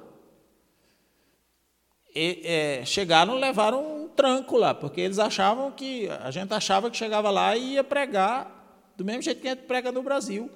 [2.12, 6.96] e, é, chegaram levaram um tranco lá, porque eles achavam que, a gente achava que
[6.96, 10.50] chegava lá e ia pregar do mesmo jeito que a gente prega no Brasil.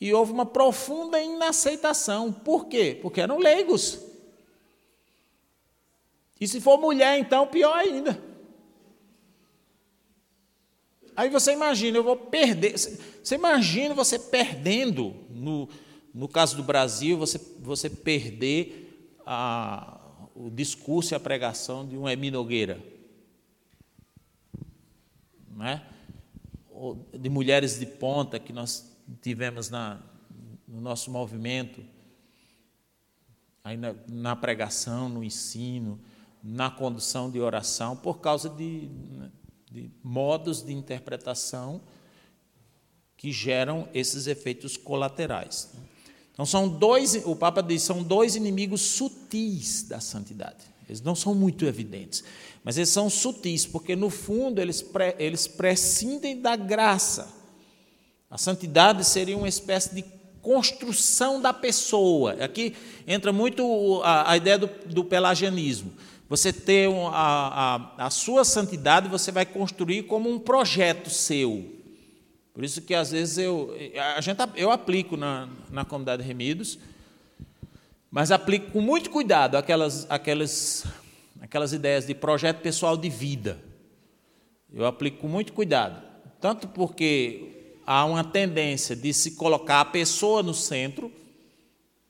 [0.00, 2.32] E houve uma profunda inaceitação.
[2.32, 2.98] Por quê?
[3.00, 3.98] Porque eram leigos.
[6.40, 8.22] E se for mulher, então, pior ainda.
[11.16, 12.76] Aí você imagina, eu vou perder.
[12.76, 15.66] Você imagina você perdendo no,
[16.12, 19.98] no caso do Brasil, você, você perder a,
[20.34, 22.82] o discurso e a pregação de um Emi Nogueira.
[25.50, 25.82] Não é?
[27.18, 30.00] de mulheres de ponta que nós tivemos na,
[30.66, 31.84] no nosso movimento,
[33.62, 36.00] aí na, na, pregação, no ensino,
[36.42, 38.88] na condução de oração, por causa de,
[39.70, 41.80] de modos de interpretação
[43.16, 45.72] que geram esses efeitos colaterais.
[46.32, 50.76] Então são dois, o Papa diz, são dois inimigos sutis da santidade.
[50.88, 52.22] Eles não são muito evidentes,
[52.62, 57.34] mas eles são sutis, porque no fundo eles, pre, eles prescindem da graça.
[58.36, 60.04] A santidade seria uma espécie de
[60.42, 62.32] construção da pessoa.
[62.44, 65.90] Aqui entra muito a, a ideia do, do, pelagianismo.
[66.28, 71.80] Você ter a, a, a sua santidade, você vai construir como um projeto seu.
[72.52, 73.74] Por isso que às vezes eu,
[74.14, 76.78] a gente, eu aplico na, na comunidade Remidos,
[78.10, 80.84] mas aplico com muito cuidado aquelas, aquelas,
[81.40, 83.58] aquelas ideias de projeto pessoal de vida.
[84.70, 86.02] Eu aplico com muito cuidado.
[86.38, 87.55] Tanto porque
[87.86, 91.12] há uma tendência de se colocar a pessoa no centro,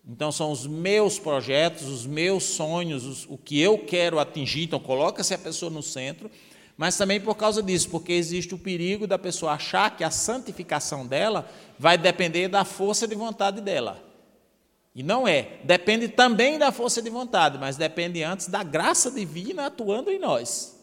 [0.09, 4.81] então são os meus projetos, os meus sonhos, os, o que eu quero atingir, então
[4.81, 6.31] coloca-se a pessoa no centro
[6.77, 11.07] mas também por causa disso, porque existe o perigo da pessoa achar que a santificação
[11.07, 14.03] dela vai depender da força de vontade dela.
[14.95, 15.59] E não é.
[15.65, 20.76] Depende também da força de vontade, mas depende antes da graça divina atuando em nós.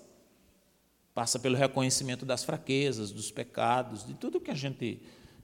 [1.13, 5.01] Passa pelo reconhecimento das fraquezas, dos pecados, de tudo que a gente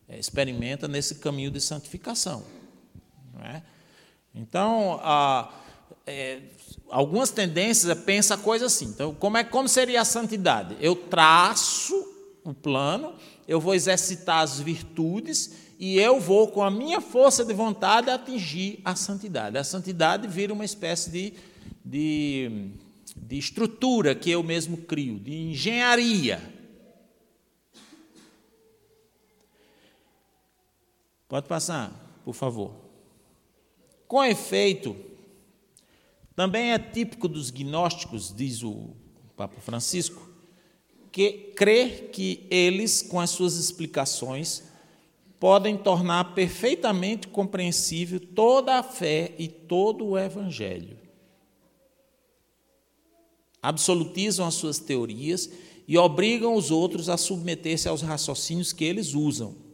[0.08, 2.44] eh, experimenta nesse caminho de santificação.
[3.42, 3.62] É?
[4.34, 5.54] Então, a
[6.10, 6.42] é,
[6.90, 8.86] algumas tendências pensa a coisa assim.
[8.86, 10.76] Então, como é como seria a santidade?
[10.82, 11.94] Eu traço
[12.44, 13.14] o plano,
[13.48, 18.82] eu vou exercitar as virtudes e eu vou com a minha força de vontade atingir
[18.84, 19.58] a santidade.
[19.58, 21.34] A santidade vira uma espécie de,
[21.86, 22.72] de,
[23.22, 26.42] de estrutura que eu mesmo crio, de engenharia.
[31.28, 31.92] Pode passar,
[32.26, 32.74] por favor.
[34.08, 34.96] Com efeito,
[36.36, 38.96] também é típico dos gnósticos, diz o
[39.36, 40.28] Papa Francisco,
[41.12, 44.64] que crer que eles, com as suas explicações,
[45.40, 51.09] podem tornar perfeitamente compreensível toda a fé e todo o evangelho.
[53.62, 55.50] Absolutizam as suas teorias
[55.88, 59.69] e obrigam os outros a submeter-se aos raciocínios que eles usam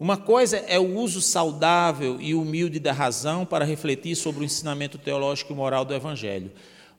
[0.00, 4.96] uma coisa é o uso saudável e humilde da razão para refletir sobre o ensinamento
[4.96, 6.50] teológico e moral do Evangelho.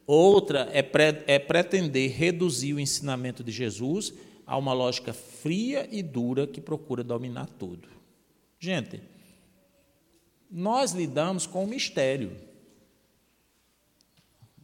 [0.05, 4.13] Outra é, pre é pretender reduzir o ensinamento de Jesus
[4.45, 7.89] a uma lógica fria e dura que procura dominar tudo.
[8.59, 9.01] Gente,
[10.51, 12.33] nós lidamos com o mistério.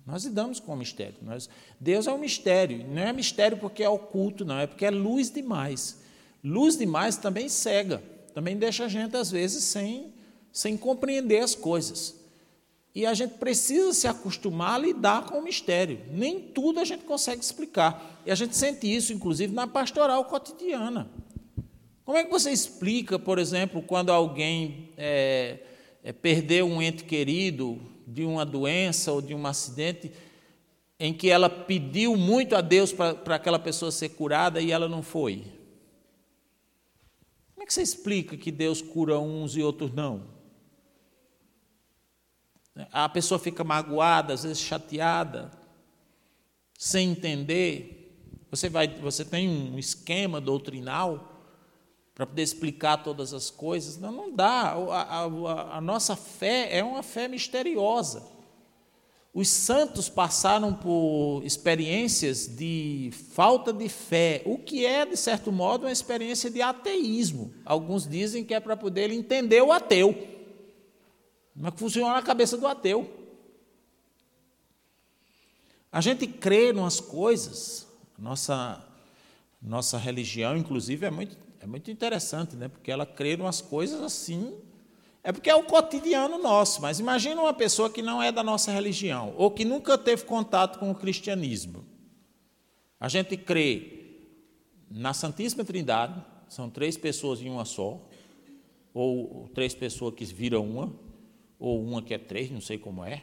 [0.07, 1.17] Nós lidamos com o mistério.
[1.21, 1.47] Nós,
[1.79, 2.87] Deus é um mistério.
[2.87, 4.57] Não é mistério porque é oculto, não.
[4.57, 5.99] É porque é luz demais.
[6.43, 8.01] Luz demais também cega
[8.37, 10.13] também deixa a gente, às vezes, sem,
[10.53, 12.13] sem compreender as coisas.
[12.93, 16.01] E a gente precisa se acostumar a lidar com o mistério.
[16.11, 18.21] Nem tudo a gente consegue explicar.
[18.27, 21.09] E a gente sente isso, inclusive, na pastoral cotidiana.
[22.05, 25.57] Como é que você explica, por exemplo, quando alguém é,
[26.03, 30.13] é, perdeu um ente querido de uma doença ou de um acidente
[30.97, 35.03] em que ela pediu muito a Deus para aquela pessoa ser curada e ela não
[35.03, 35.43] foi?
[37.53, 40.23] Como é que você explica que Deus cura uns e outros não?
[42.91, 45.51] A pessoa fica magoada, às vezes chateada,
[46.77, 48.15] sem entender.
[48.49, 51.36] Você, vai, você tem um esquema doutrinal
[52.17, 53.99] para poder explicar todas as coisas.
[53.99, 54.71] Não, não dá.
[54.71, 58.25] A, a, a nossa fé é uma fé misteriosa.
[59.31, 65.83] Os santos passaram por experiências de falta de fé, o que é, de certo modo,
[65.83, 67.53] uma experiência de ateísmo.
[67.63, 70.11] Alguns dizem que é para poder entender o ateu.
[71.71, 73.07] Que funciona a cabeça do ateu?
[75.91, 77.85] A gente crê em umas coisas,
[78.17, 78.83] nossa,
[79.61, 82.69] nossa religião, inclusive, é muito é muito interessante, né?
[82.69, 84.57] Porque ela crê em umas coisas assim.
[85.21, 88.71] É porque é o cotidiano nosso, mas imagina uma pessoa que não é da nossa
[88.71, 91.85] religião, ou que nunca teve contato com o cristianismo.
[92.97, 94.21] A gente crê
[94.89, 98.01] na Santíssima Trindade, são três pessoas em uma só,
[98.93, 100.95] ou três pessoas que viram uma,
[101.59, 103.21] ou uma que é três, não sei como é.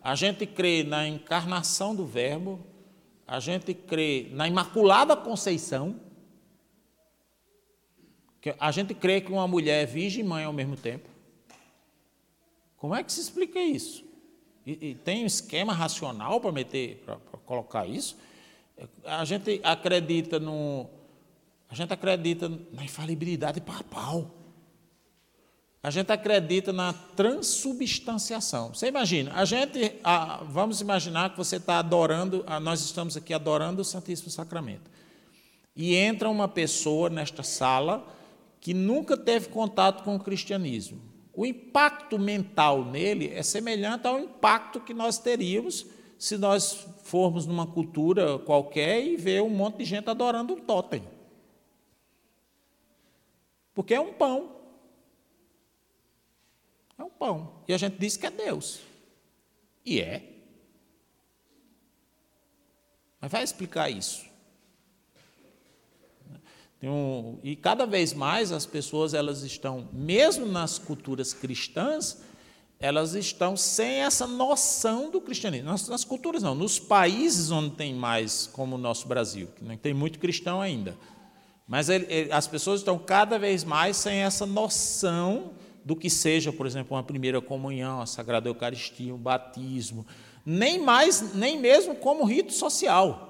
[0.00, 2.58] A gente crê na encarnação do Verbo,
[3.26, 6.07] a gente crê na Imaculada Conceição,
[8.58, 11.08] a gente crê que uma mulher é virgem e mãe ao mesmo tempo.
[12.76, 14.04] Como é que se explica isso?
[14.64, 18.16] E, e tem um esquema racional para meter, para colocar isso?
[19.04, 20.88] A gente acredita no,
[21.68, 24.30] a gente acredita na infalibilidade papal.
[25.82, 28.74] A gente acredita na transubstanciação.
[28.74, 33.32] Você imagina, a gente, a, vamos imaginar que você está adorando, a, nós estamos aqui
[33.32, 34.90] adorando o Santíssimo Sacramento.
[35.76, 38.04] E entra uma pessoa nesta sala
[38.68, 41.00] que nunca teve contato com o cristianismo.
[41.32, 45.86] O impacto mental nele é semelhante ao impacto que nós teríamos
[46.18, 51.02] se nós formos numa cultura qualquer e ver um monte de gente adorando um totem.
[53.72, 54.54] Porque é um pão.
[56.98, 57.62] É um pão.
[57.66, 58.80] E a gente diz que é Deus.
[59.82, 60.30] E é.
[63.18, 64.27] Mas vai explicar isso.
[66.82, 72.18] Um, e cada vez mais as pessoas elas estão, mesmo nas culturas cristãs,
[72.78, 75.68] elas estão sem essa noção do cristianismo.
[75.68, 79.92] Nas, nas, culturas não, nos países onde tem mais, como o nosso Brasil, que tem
[79.92, 80.96] muito cristão ainda.
[81.66, 85.50] Mas ele, ele, as pessoas estão cada vez mais sem essa noção
[85.84, 90.06] do que seja, por exemplo, uma primeira comunhão, a Sagrada Eucaristia, um batismo,
[90.46, 93.27] nem mais, nem mesmo como rito social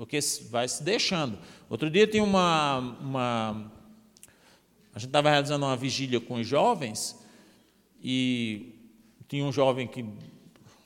[0.00, 1.38] porque vai se deixando.
[1.68, 2.78] Outro dia tinha uma.
[3.02, 3.70] uma
[4.94, 7.22] a gente estava realizando uma vigília com os jovens
[8.02, 8.76] e
[9.28, 10.02] tinha um jovem que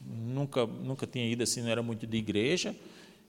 [0.00, 2.74] nunca, nunca tinha ido assim, não era muito de igreja.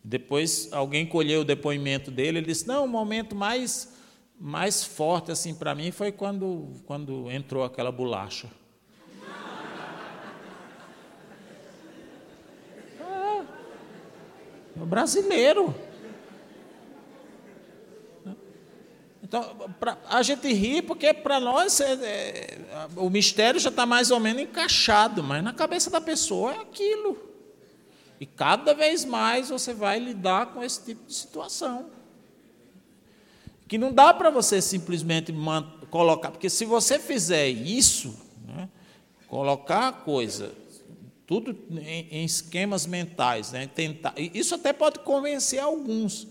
[0.04, 3.93] Depois alguém colheu o depoimento dele, ele disse: Não, o momento mais,
[4.39, 8.50] mais forte assim para mim foi quando, quando entrou aquela bolacha.
[14.76, 15.74] Brasileiro.
[19.24, 22.58] Então, pra, a gente ri porque para nós é, é,
[22.96, 27.18] o mistério já está mais ou menos encaixado, mas na cabeça da pessoa é aquilo.
[28.20, 31.88] E cada vez mais você vai lidar com esse tipo de situação.
[33.68, 35.34] Que não dá para você simplesmente
[35.90, 38.16] colocar, porque se você fizer isso,
[38.48, 38.70] né,
[39.28, 40.52] colocar a coisa
[41.28, 43.68] tudo em, em esquemas mentais, né?
[43.68, 46.28] Tentar, isso até pode convencer alguns,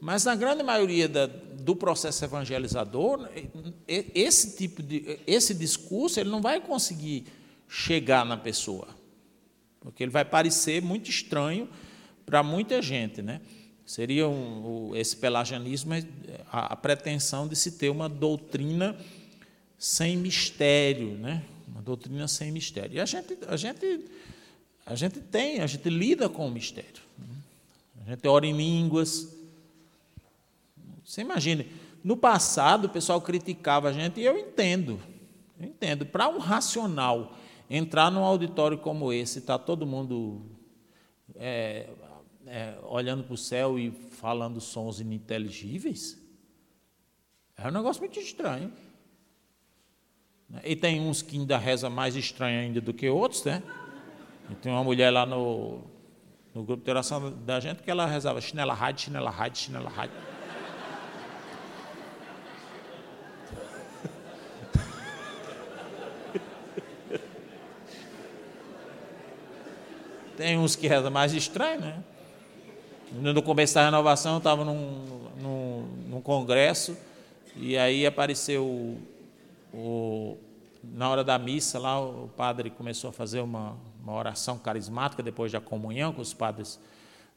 [0.00, 3.28] mas na grande maioria da, do processo evangelizador,
[3.86, 7.26] esse tipo de esse discurso ele não vai conseguir
[7.68, 8.88] chegar na pessoa,
[9.80, 11.68] porque ele vai parecer muito estranho
[12.24, 13.40] para muita gente, né?
[13.84, 15.94] Seria um, esse pelagianismo
[16.50, 18.96] a, a pretensão de se ter uma doutrina
[19.76, 21.42] sem mistério, né?
[21.70, 22.96] Uma doutrina sem mistério.
[22.96, 24.04] E a gente, a gente,
[24.84, 27.02] a gente tem, a gente lida com o mistério.
[28.06, 29.34] A gente ora em línguas.
[31.04, 31.70] Você imagine,
[32.02, 35.00] no passado o pessoal criticava a gente, e eu entendo,
[35.58, 36.06] eu entendo.
[36.06, 37.36] Para um racional
[37.68, 40.42] entrar num auditório como esse, está todo mundo
[41.36, 41.88] é,
[42.46, 46.18] é, olhando para o céu e falando sons ininteligíveis,
[47.56, 48.72] é um negócio muito estranho.
[50.50, 50.60] Né?
[50.64, 53.62] E tem uns que ainda reza mais estranho ainda do que outros, né?
[54.50, 55.78] E tem uma mulher lá no,
[56.54, 60.16] no grupo de oração da gente que ela rezava chinela rádio, chinela rádio, chinela rádio.
[70.36, 72.02] Tem uns que rezam mais estranho, né?
[73.12, 76.96] No começo da renovação, eu estava num, num, num congresso
[77.56, 78.96] e aí apareceu
[79.72, 80.36] o,
[80.82, 85.52] na hora da missa lá, o padre começou a fazer uma, uma oração carismática depois
[85.52, 86.80] da comunhão com os padres.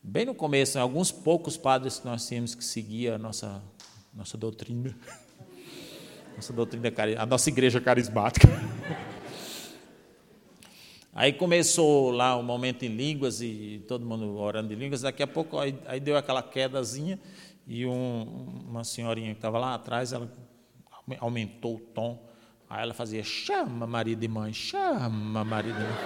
[0.01, 3.61] Bem no começo, alguns poucos padres que nós tínhamos que seguir a nossa,
[4.13, 4.95] nossa doutrina.
[6.35, 8.47] Nossa doutrina, a nossa igreja carismática.
[11.13, 15.01] Aí começou lá o um momento em línguas e todo mundo orando em línguas.
[15.01, 17.19] Daqui a pouco aí, aí deu aquela quedazinha
[17.67, 20.27] e um, uma senhorinha que estava lá atrás, ela
[21.19, 22.19] aumentou o tom.
[22.69, 25.97] Aí ela fazia: chama Maria de mãe, chama Maria de mãe.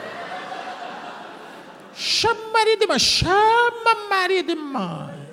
[1.95, 5.27] Chama Maria de mãe, chama Maria de mãe.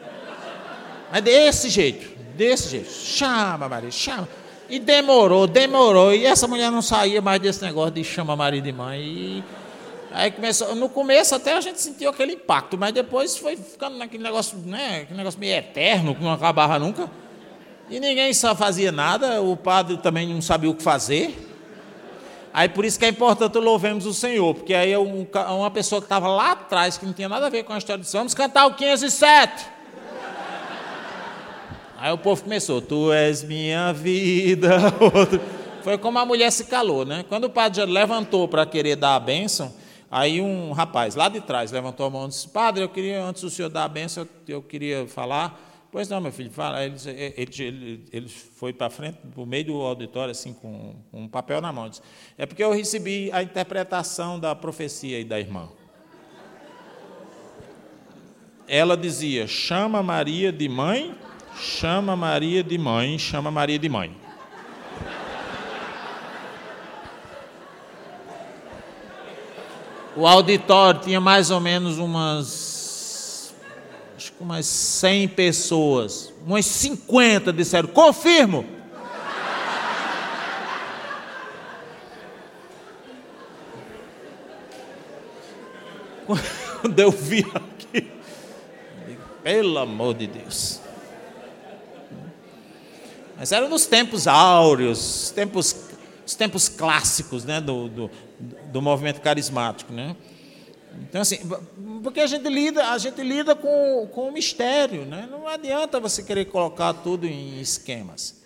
[1.13, 4.29] Mas desse jeito, desse jeito, chama Maria, chama.
[4.69, 6.15] E demorou, demorou.
[6.15, 9.01] E essa mulher não saía mais desse negócio de chama Maria de mãe.
[9.01, 9.45] E
[10.15, 14.23] Aí começou, no começo até a gente sentiu aquele impacto, mas depois foi ficando naquele
[14.23, 17.11] negócio, né, aquele negócio meio eterno, que não acabava nunca.
[17.89, 21.51] E ninguém só fazia nada, o padre também não sabia o que fazer.
[22.53, 26.01] Aí por isso que é importante louvemos o Senhor, porque aí é um, uma pessoa
[26.01, 28.33] que estava lá atrás, que não tinha nada a ver com a história de vamos
[28.33, 29.67] cantar o 507.
[31.99, 34.71] Aí o povo começou, tu és minha vida.
[35.83, 37.25] Foi como a mulher se calou, né?
[37.29, 39.73] Quando o padre levantou para querer dar a bênção,
[40.17, 43.43] Aí um rapaz lá de trás levantou a mão e disse: Padre, eu queria, antes
[43.43, 45.61] do senhor dar a benção, eu, queria falar.
[45.95, 46.85] Pois não, meu filho, fala.
[46.85, 51.61] Ele, ele, ele, foi para frente, por meio do auditório, assim, com, com um papel
[51.61, 51.89] na mão.
[51.89, 52.03] Disse,
[52.37, 55.69] é porque eu recebi a interpretação da profecia aí da irmã.
[58.67, 61.15] Ela dizia: chama Maria de mãe,
[61.55, 64.17] chama Maria de mãe, chama Maria de mãe.
[70.17, 72.74] O auditório tinha mais ou menos umas.
[74.17, 76.33] Acho que umas 100 pessoas.
[76.47, 78.65] Umas 50 disseram: confirmo.
[86.81, 88.11] Quando eu vi aqui,
[89.43, 90.81] pelo amor de Deus.
[93.37, 95.77] Mas era nos tempos áureos, tempos,
[96.25, 98.11] os tempos clássicos né, do, do,
[98.73, 100.17] do movimento carismático, né?
[101.03, 101.39] Então, assim,
[102.03, 105.29] porque a gente lida, a gente lida com, com o mistério, né?
[105.31, 108.43] Não adianta você querer colocar tudo em esquemas.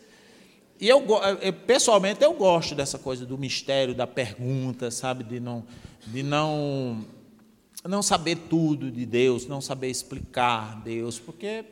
[0.80, 1.05] E eu,
[1.40, 5.24] eu, pessoalmente, eu gosto dessa coisa do mistério, da pergunta, sabe?
[5.24, 5.64] De não,
[6.07, 7.05] de não,
[7.84, 11.64] não saber tudo de Deus, não saber explicar Deus, porque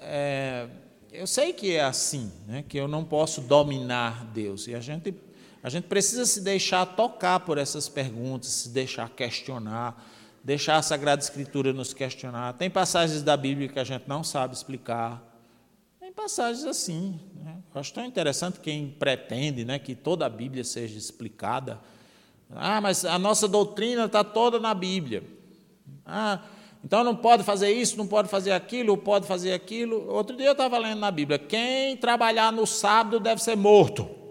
[0.00, 0.68] é,
[1.12, 2.64] eu sei que é assim, né?
[2.68, 4.68] que eu não posso dominar Deus.
[4.68, 5.14] E a gente
[5.64, 9.98] a gente precisa se deixar tocar por essas perguntas, se deixar questionar,
[10.44, 12.52] deixar a Sagrada Escritura nos questionar.
[12.52, 15.22] Tem passagens da Bíblia que a gente não sabe explicar.
[15.98, 17.18] Tem passagens assim.
[17.42, 17.56] Né?
[17.74, 21.80] Acho tão interessante quem pretende né, que toda a Bíblia seja explicada.
[22.54, 25.24] Ah, mas a nossa doutrina está toda na Bíblia.
[26.04, 26.42] Ah,
[26.84, 30.12] então não pode fazer isso, não pode fazer aquilo, pode fazer aquilo.
[30.12, 34.23] Outro dia eu estava lendo na Bíblia: quem trabalhar no sábado deve ser morto.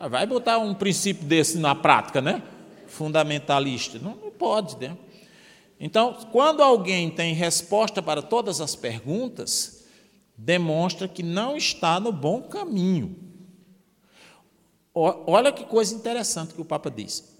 [0.00, 2.42] Ah, vai botar um princípio desse na prática, né?
[2.86, 3.98] Fundamentalista.
[3.98, 4.96] Não, não pode, né?
[5.78, 9.84] Então, quando alguém tem resposta para todas as perguntas,
[10.34, 13.14] demonstra que não está no bom caminho.
[14.94, 17.38] Olha que coisa interessante que o Papa diz.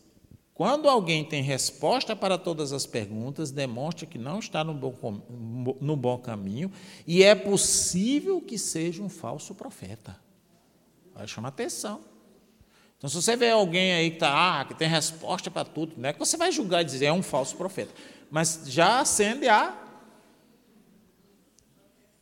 [0.52, 5.22] Quando alguém tem resposta para todas as perguntas, demonstra que não está no bom,
[5.80, 6.70] no bom caminho
[7.06, 10.14] e é possível que seja um falso profeta.
[11.14, 12.11] Vai chamar atenção.
[13.01, 16.11] Então, se você vê alguém aí que, tá, ah, que tem resposta para tudo, não
[16.11, 17.94] é que você vai julgar e dizer é um falso profeta,
[18.30, 19.74] mas já acende a,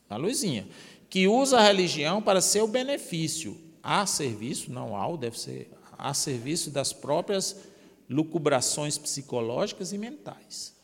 [0.08, 0.68] a luzinha,
[1.10, 5.68] que usa a religião para seu benefício, a serviço, não ao, deve ser
[5.98, 7.56] a serviço das próprias
[8.08, 10.76] lucubrações psicológicas e mentais.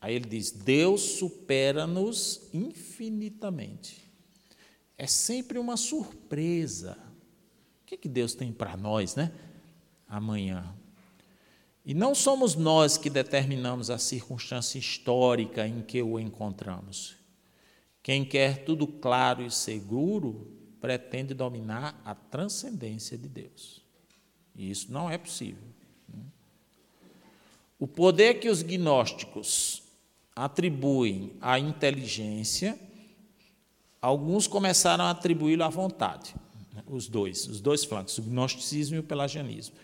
[0.00, 4.04] Aí ele diz: Deus supera-nos infinitamente.
[4.96, 7.07] É sempre uma surpresa
[7.88, 9.32] que, que Deus tem para nós, né?
[10.06, 10.74] Amanhã.
[11.84, 17.16] E não somos nós que determinamos a circunstância histórica em que o encontramos.
[18.02, 23.82] Quem quer tudo claro e seguro pretende dominar a transcendência de Deus.
[24.54, 25.64] E isso não é possível.
[26.08, 26.22] Né?
[27.78, 29.82] O poder que os gnósticos
[30.36, 32.78] atribuem à inteligência,
[34.00, 36.34] alguns começaram a atribuí-lo à vontade
[36.90, 39.74] os dois, os dois flancos, o gnosticismo e o pelagianismo.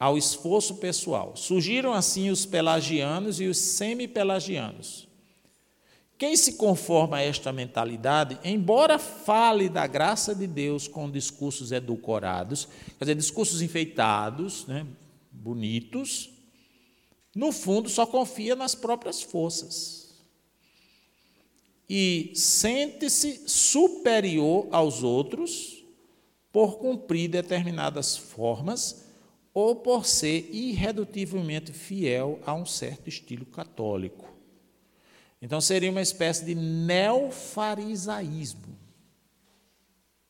[0.00, 1.34] ao esforço pessoal.
[1.36, 5.08] Surgiram assim os pelagianos e os semi-pelagianos.
[6.16, 12.68] Quem se conforma a esta mentalidade, embora fale da graça de Deus com discursos edulcorados,
[12.98, 14.86] quer dizer, discursos enfeitados, né,
[15.30, 16.30] bonitos,
[17.34, 20.08] no fundo só confia nas próprias forças.
[21.88, 25.77] E sente-se superior aos outros
[26.52, 29.08] por cumprir determinadas formas
[29.52, 34.32] ou por ser irredutivelmente fiel a um certo estilo católico.
[35.40, 38.78] Então seria uma espécie de neofarisaísmo.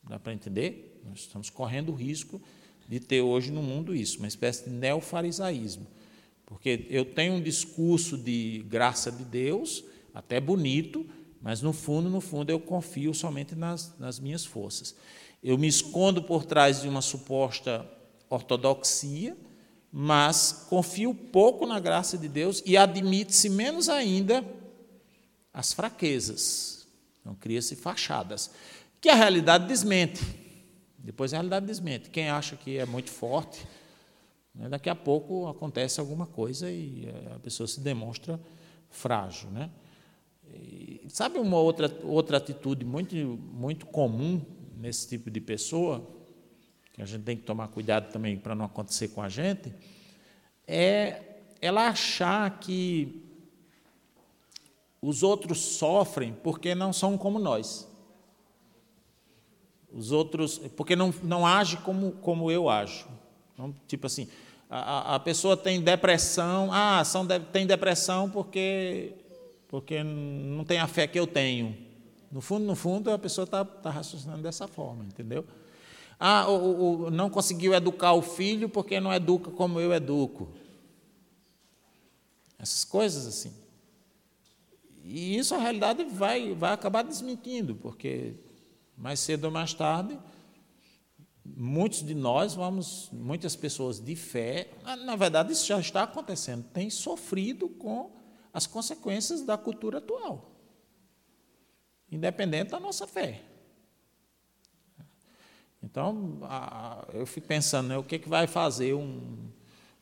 [0.02, 1.02] Dá para entender?
[1.04, 2.40] Nós estamos correndo o risco
[2.88, 5.86] de ter hoje no mundo isso, uma espécie de neofarisaísmo.
[6.46, 11.06] Porque eu tenho um discurso de graça de Deus, até bonito,
[11.42, 14.96] mas no fundo, no fundo, eu confio somente nas, nas minhas forças.
[15.42, 17.88] Eu me escondo por trás de uma suposta
[18.28, 19.36] ortodoxia,
[19.90, 24.44] mas confio pouco na graça de Deus e admite-se menos ainda
[25.52, 26.86] as fraquezas.
[27.20, 28.50] Então, cria-se fachadas,
[29.00, 30.22] que a realidade desmente.
[30.98, 32.10] Depois a realidade desmente.
[32.10, 33.66] Quem acha que é muito forte,
[34.54, 38.40] né, daqui a pouco acontece alguma coisa e a pessoa se demonstra
[38.90, 39.50] frágil.
[39.50, 39.70] Né?
[40.52, 44.44] E, sabe uma outra, outra atitude muito, muito comum
[44.78, 46.06] nesse tipo de pessoa,
[46.92, 49.74] que a gente tem que tomar cuidado também para não acontecer com a gente,
[50.66, 51.22] é
[51.60, 53.24] ela achar que
[55.00, 57.88] os outros sofrem porque não são como nós.
[59.92, 63.08] Os outros, porque não, não age como, como eu ajo.
[63.54, 64.28] Então, tipo assim,
[64.68, 69.14] a, a pessoa tem depressão, ah, são tem depressão porque,
[69.66, 71.87] porque não tem a fé que eu tenho.
[72.30, 75.44] No fundo, no fundo, a pessoa está tá raciocinando dessa forma, entendeu?
[76.20, 80.48] Ah, o, o, não conseguiu educar o filho porque não educa como eu educo.
[82.58, 83.52] Essas coisas assim.
[85.04, 88.34] E isso a realidade vai, vai acabar desmentindo, porque
[88.96, 90.18] mais cedo ou mais tarde,
[91.56, 94.68] muitos de nós vamos, muitas pessoas de fé,
[95.04, 98.10] na verdade isso já está acontecendo, têm sofrido com
[98.52, 100.57] as consequências da cultura atual,
[102.10, 103.42] independente da nossa fé.
[105.82, 106.40] Então,
[107.14, 109.48] eu fico pensando, né, o que, é que vai fazer um,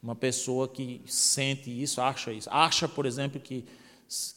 [0.02, 3.64] uma pessoa que sente isso, acha isso, acha, por exemplo, que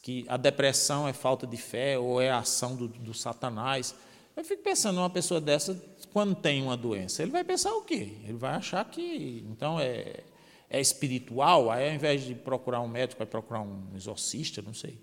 [0.02, 3.94] que a depressão é falta de fé ou é a ação do, do Satanás.
[4.36, 5.80] Eu fico pensando numa pessoa dessa,
[6.12, 8.18] quando tem uma doença, ele vai pensar o quê?
[8.24, 10.22] Ele vai achar que, então, é,
[10.70, 14.98] é espiritual, aí ao invés de procurar um médico, vai procurar um exorcista, não sei.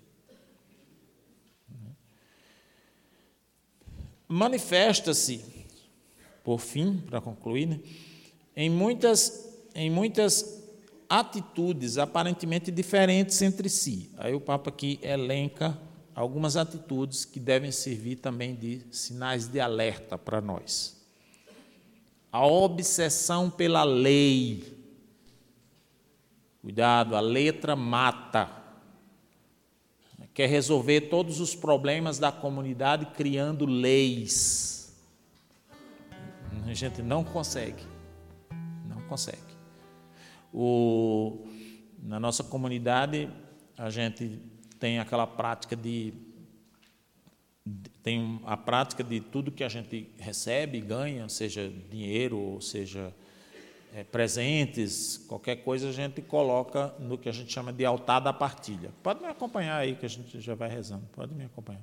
[4.27, 5.43] Manifesta-se,
[6.43, 7.79] por fim, para concluir, né,
[8.55, 10.63] em muitas, em muitas
[11.09, 14.11] atitudes aparentemente diferentes entre si.
[14.17, 15.79] Aí o Papa aqui elenca
[16.13, 20.97] algumas atitudes que devem servir também de sinais de alerta para nós.
[22.31, 24.75] A obsessão pela lei.
[26.61, 28.56] Cuidado, a letra mata.
[30.37, 34.95] Quer resolver todos os problemas da comunidade criando leis.
[36.63, 37.81] A gente não consegue.
[38.87, 39.41] Não consegue.
[40.53, 41.43] O,
[42.03, 43.27] na nossa comunidade,
[43.75, 44.39] a gente
[44.79, 46.13] tem aquela prática de.
[48.03, 53.11] Tem a prática de tudo que a gente recebe, ganha, seja dinheiro, ou seja
[53.97, 58.31] é, presentes, qualquer coisa a gente coloca no que a gente chama de altar da
[58.31, 58.91] partilha.
[59.01, 61.01] Pode me acompanhar aí, que a gente já vai rezando.
[61.15, 61.81] Pode me acompanhar.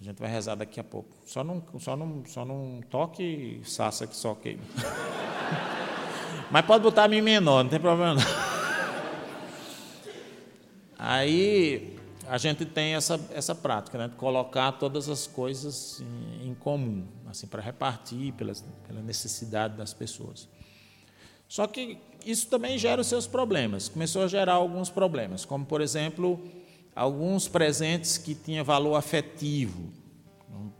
[0.00, 1.10] A gente vai rezar daqui a pouco.
[1.26, 4.62] Só não, só não, só não toque saça que só queima.
[6.50, 8.22] Mas pode botar a mim menor, não tem problema não.
[10.98, 16.54] Aí a gente tem essa, essa prática, né, de colocar todas as coisas em, em
[16.54, 20.48] comum, assim, para repartir pelas, pela necessidade das pessoas.
[21.54, 23.88] Só que isso também gera os seus problemas.
[23.88, 26.42] Começou a gerar alguns problemas, como, por exemplo,
[26.96, 29.88] alguns presentes que tinham valor afetivo,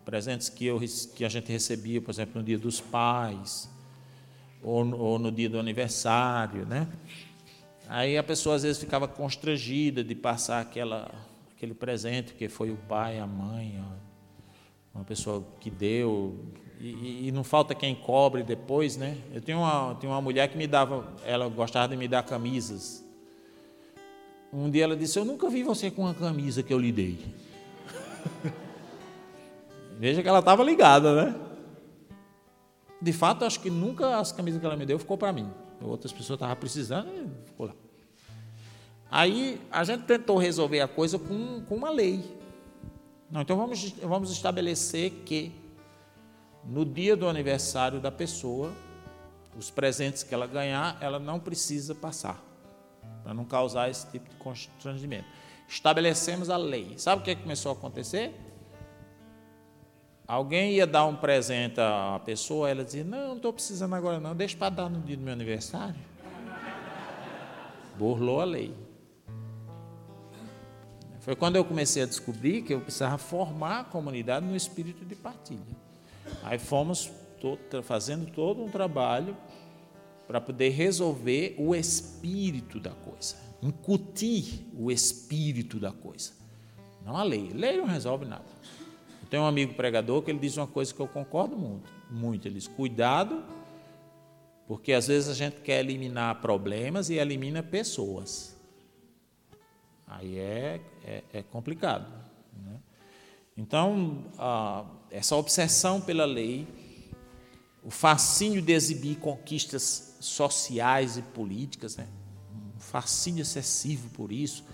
[0.05, 0.81] presentes que, eu,
[1.15, 3.71] que a gente recebia, por exemplo, no dia dos pais,
[4.61, 6.89] ou, ou no dia do aniversário, né?
[7.89, 11.09] Aí a pessoa às vezes ficava constrangida de passar aquela,
[11.57, 13.81] aquele presente, que foi o pai, a mãe,
[14.93, 16.37] uma pessoa que deu,
[16.81, 19.17] e, e, não falta quem cobre depois, né?
[19.33, 23.05] Eu tinha uma, tinha uma mulher que me dava, ela gostava de me dar camisas.
[24.53, 27.19] Um dia ela disse: Eu nunca vi você com uma camisa que eu lhe dei.
[29.99, 31.35] Veja que ela estava ligada, né?
[33.01, 35.51] De fato, acho que nunca as camisas que ela me deu ficou para mim.
[35.81, 37.75] outras pessoas estavam precisando e ficou lá.
[39.11, 42.25] Aí a gente tentou resolver a coisa com, com uma lei.
[43.31, 45.53] Não, então vamos, vamos estabelecer que
[46.67, 48.73] no dia do aniversário da pessoa,
[49.57, 52.43] os presentes que ela ganhar, ela não precisa passar,
[53.23, 55.27] para não causar esse tipo de constrangimento.
[55.69, 56.95] Estabelecemos a lei.
[56.99, 58.35] Sabe o que começou a acontecer?
[60.27, 64.35] Alguém ia dar um presente à pessoa, ela dizia: Não, não estou precisando agora, não,
[64.35, 66.01] deixa para dar no dia do meu aniversário.
[67.99, 68.75] Burlou a lei.
[71.21, 75.15] Foi quando eu comecei a descobrir que eu precisava formar a comunidade no espírito de
[75.15, 75.84] partilha.
[76.45, 77.11] Aí fomos
[77.83, 79.37] fazendo todo um trabalho
[80.27, 86.33] para poder resolver o espírito da coisa, incutir o espírito da coisa,
[87.05, 87.51] não a lei.
[87.53, 88.45] Lei não resolve nada.
[89.23, 92.47] Eu tenho um amigo pregador que ele diz uma coisa que eu concordo muito, muito.
[92.47, 93.43] Ele diz: cuidado,
[94.67, 98.55] porque às vezes a gente quer eliminar problemas e elimina pessoas.
[100.07, 102.24] Aí é, é, é complicado.
[103.57, 106.67] Então, a, essa obsessão pela lei,
[107.83, 112.09] o fascínio de exibir conquistas sociais e políticas, né?
[112.77, 114.65] um fascínio excessivo por isso,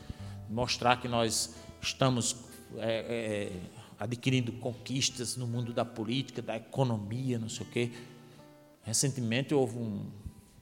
[0.49, 2.37] mostrar que nós estamos
[2.76, 3.53] é, é,
[3.99, 7.93] adquirindo conquistas no mundo da política, da economia, não sei o quê.
[8.83, 10.07] Recentemente houve um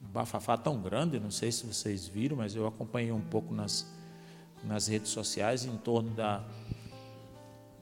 [0.01, 3.87] bafafá tão grande, não sei se vocês viram, mas eu acompanhei um pouco nas
[4.63, 6.43] nas redes sociais em torno da,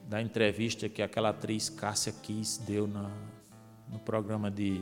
[0.08, 3.12] da entrevista que aquela atriz Cássia Kiss deu na,
[3.91, 4.82] no programa de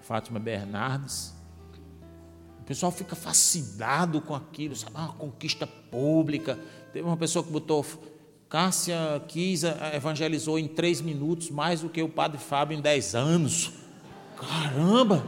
[0.00, 1.34] Fátima Bernardes.
[2.60, 4.94] O pessoal fica fascinado com aquilo, sabe?
[4.94, 6.56] Uma conquista pública.
[6.92, 7.84] Teve uma pessoa que botou.
[8.48, 8.96] Cássia
[9.26, 13.72] Kiss evangelizou em três minutos mais do que o padre Fábio em dez anos.
[14.36, 15.24] Caramba!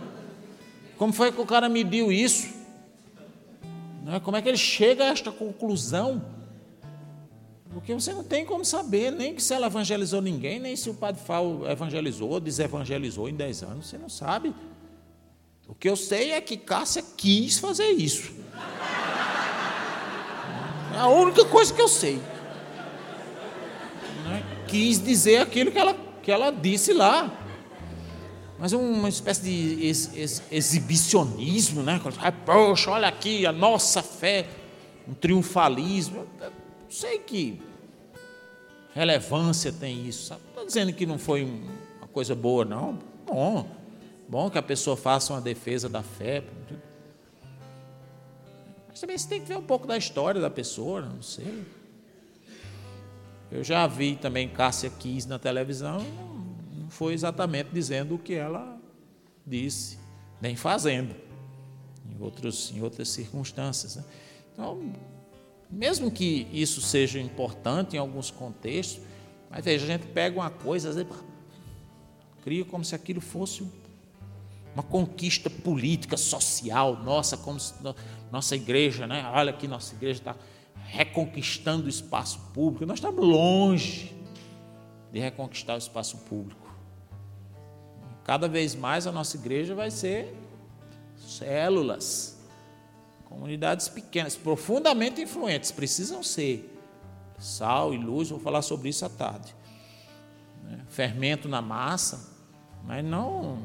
[0.96, 2.48] Como foi que o cara mediu isso?
[4.04, 4.20] Né?
[4.20, 6.41] Como é que ele chega a esta conclusão?
[7.72, 10.94] Porque você não tem como saber nem que se ela evangelizou ninguém, nem se o
[10.94, 14.54] padre Fábio evangelizou ou desevangelizou em 10 anos, você não sabe.
[15.66, 18.32] O que eu sei é que Cássia quis fazer isso.
[20.94, 22.16] É a única coisa que eu sei.
[24.24, 24.44] Né?
[24.68, 27.38] Quis dizer aquilo que ela, que ela disse lá
[28.62, 32.00] mas uma espécie de ex, ex, exibicionismo, né?
[32.46, 34.46] Poxa, olha aqui a nossa fé,
[35.08, 36.24] um triunfalismo.
[36.92, 37.58] Não sei que
[38.94, 40.26] relevância tem isso.
[40.26, 40.42] Sabe?
[40.42, 42.98] Não estou dizendo que não foi uma coisa boa, não.
[43.26, 43.66] Bom,
[44.28, 46.44] bom que a pessoa faça uma defesa da fé.
[48.86, 51.64] Mas também você tem que ver um pouco da história da pessoa, não sei.
[53.50, 56.04] Eu já vi também Cássia Kiss na televisão,
[56.90, 58.78] foi exatamente dizendo o que ela
[59.46, 59.98] disse,
[60.42, 61.14] nem fazendo,
[62.10, 63.96] em, outros, em outras circunstâncias.
[63.96, 64.04] Né?
[64.52, 64.92] Então,
[65.72, 69.02] mesmo que isso seja importante em alguns contextos,
[69.50, 71.10] mas veja, a gente pega uma coisa, às vezes,
[72.42, 73.66] cria como se aquilo fosse
[74.74, 77.74] uma conquista política, social, nossa, como se,
[78.30, 79.30] nossa igreja, né?
[79.34, 80.36] olha aqui, nossa igreja está
[80.86, 82.84] reconquistando o espaço público.
[82.86, 84.14] Nós estamos longe
[85.10, 86.70] de reconquistar o espaço público.
[88.24, 90.34] Cada vez mais a nossa igreja vai ser
[91.16, 92.31] células,
[93.32, 96.68] comunidades pequenas, profundamente influentes, precisam ser.
[97.38, 99.54] Sal e luz, vou falar sobre isso à tarde.
[100.62, 100.80] Né?
[100.88, 102.30] Fermento na massa,
[102.84, 103.58] mas não.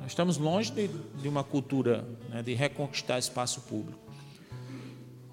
[0.00, 4.00] Nós estamos longe de, de uma cultura né, de reconquistar espaço público.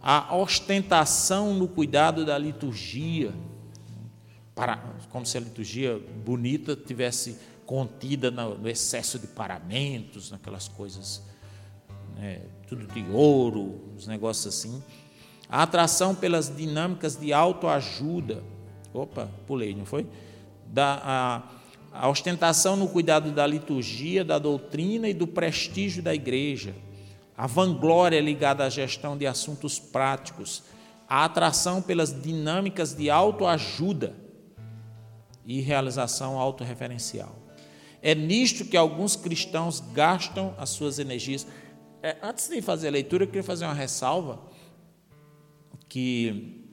[0.02, 3.34] A ostentação no cuidado da liturgia,
[4.54, 4.78] para,
[5.10, 11.24] como se a liturgia bonita tivesse contida no, excesso de paramentos, naquelas coisas,
[12.16, 12.42] né,
[12.72, 14.82] tudo de ouro, uns negócios assim.
[15.50, 18.42] A atração pelas dinâmicas de autoajuda.
[18.94, 20.08] Opa, pulei, não foi?
[20.68, 21.44] Da, a,
[21.92, 26.74] a ostentação no cuidado da liturgia, da doutrina e do prestígio da igreja.
[27.38, 30.64] A vanglória ligada à gestão de assuntos práticos.
[31.10, 34.16] A atração pelas dinâmicas de autoajuda
[35.46, 37.36] e realização autorreferencial.
[38.02, 41.46] É nisto que alguns cristãos gastam as suas energias.
[42.04, 44.42] É, antes de fazer a leitura, eu queria fazer uma ressalva
[45.88, 46.66] que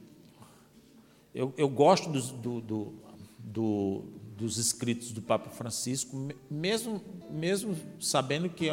[1.34, 2.94] eu, eu gosto dos, do, do,
[3.38, 4.04] do,
[4.36, 6.16] dos escritos do Papa Francisco,
[6.50, 8.70] mesmo, mesmo sabendo que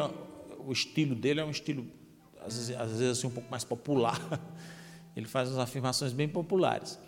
[0.58, 1.86] o estilo dele é um estilo,
[2.40, 4.18] às vezes, às vezes assim, um pouco mais popular.
[5.14, 6.98] Ele faz umas afirmações bem populares.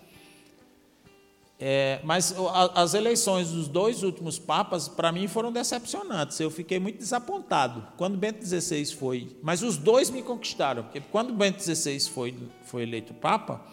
[1.60, 2.32] É, mas
[2.74, 6.38] as eleições dos dois últimos papas, para mim, foram decepcionantes.
[6.38, 7.84] Eu fiquei muito desapontado.
[7.96, 9.36] Quando Bento XVI foi.
[9.42, 13.64] Mas os dois me conquistaram, porque quando Bento XVI foi, foi eleito papa,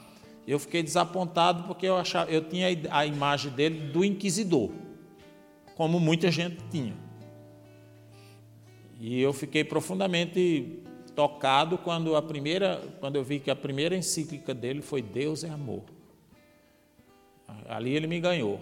[0.47, 4.71] eu fiquei desapontado porque eu, achava, eu tinha a imagem dele do inquisidor,
[5.75, 6.95] como muita gente tinha.
[8.99, 10.79] E eu fiquei profundamente
[11.15, 15.49] tocado quando a primeira, quando eu vi que a primeira encíclica dele foi Deus é
[15.49, 15.94] amor.
[17.67, 18.59] Ali ele me ganhou.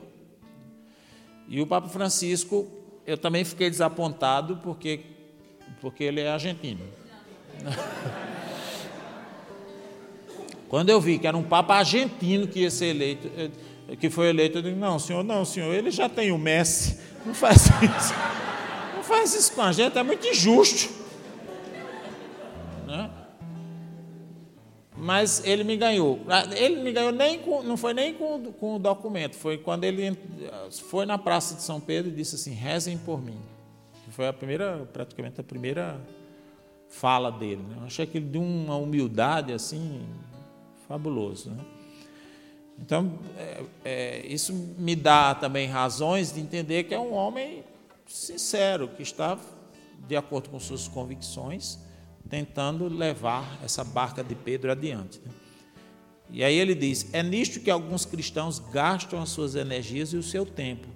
[1.48, 2.68] E o Papa Francisco,
[3.06, 5.02] eu também fiquei desapontado porque,
[5.82, 6.82] porque ele é argentino.
[10.70, 13.30] Quando eu vi que era um Papa argentino que ia ser eleito,
[14.00, 17.34] que foi eleito, eu disse, não, senhor, não, senhor, ele já tem o Messi, não
[17.34, 18.14] faz isso.
[18.96, 21.03] Não faz isso com a gente, é muito injusto.
[25.04, 26.22] Mas ele me ganhou.
[26.30, 29.84] Ah, ele me ganhou nem com, não foi nem com, com o documento, foi quando
[29.84, 30.18] ele
[30.72, 33.38] foi na Praça de São Pedro e disse assim: rezem por mim.
[34.12, 36.00] Foi a primeira, praticamente a primeira
[36.88, 37.62] fala dele.
[37.68, 37.78] Né?
[37.82, 40.04] Eu achei aquilo de uma humildade assim
[40.88, 41.50] fabuloso.
[41.50, 41.66] Né?
[42.80, 47.64] Então, é, é, isso me dá também razões de entender que é um homem
[48.06, 49.38] sincero, que está
[50.08, 51.83] de acordo com suas convicções
[52.30, 55.20] tentando levar essa barca de Pedro adiante.
[55.24, 55.32] Né?
[56.30, 60.24] E aí ele diz: é nisto que alguns cristãos gastam as suas energias e o
[60.24, 60.88] seu tempo,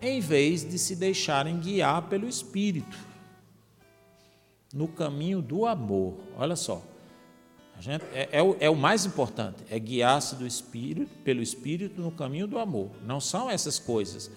[0.00, 2.96] em vez de se deixarem guiar pelo Espírito,
[4.72, 6.14] no caminho do amor.
[6.36, 6.82] Olha só,
[7.80, 12.12] gente, é, é, o, é, o, mais importante, é guiar-se do Espírito, pelo Espírito no
[12.12, 12.90] caminho do amor.
[13.04, 14.30] Não são essas coisas.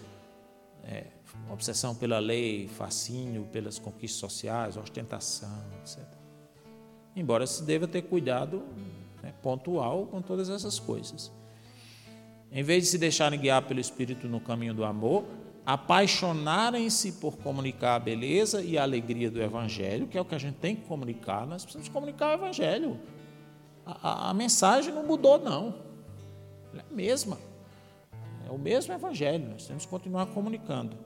[0.84, 1.06] É,
[1.52, 6.13] obsessão pela lei, fascínio pelas conquistas sociais, ostentação, etc.
[7.16, 8.64] Embora se deva ter cuidado
[9.22, 11.32] né, pontual com todas essas coisas.
[12.52, 15.26] Em vez de se deixarem guiar pelo Espírito no caminho do amor,
[15.66, 20.38] apaixonarem-se por comunicar a beleza e a alegria do Evangelho, que é o que a
[20.38, 23.00] gente tem que comunicar, nós precisamos comunicar o Evangelho.
[23.86, 25.76] A, a, a mensagem não mudou, não.
[26.76, 27.38] é a mesma.
[28.48, 30.98] É o mesmo Evangelho, nós temos que continuar comunicando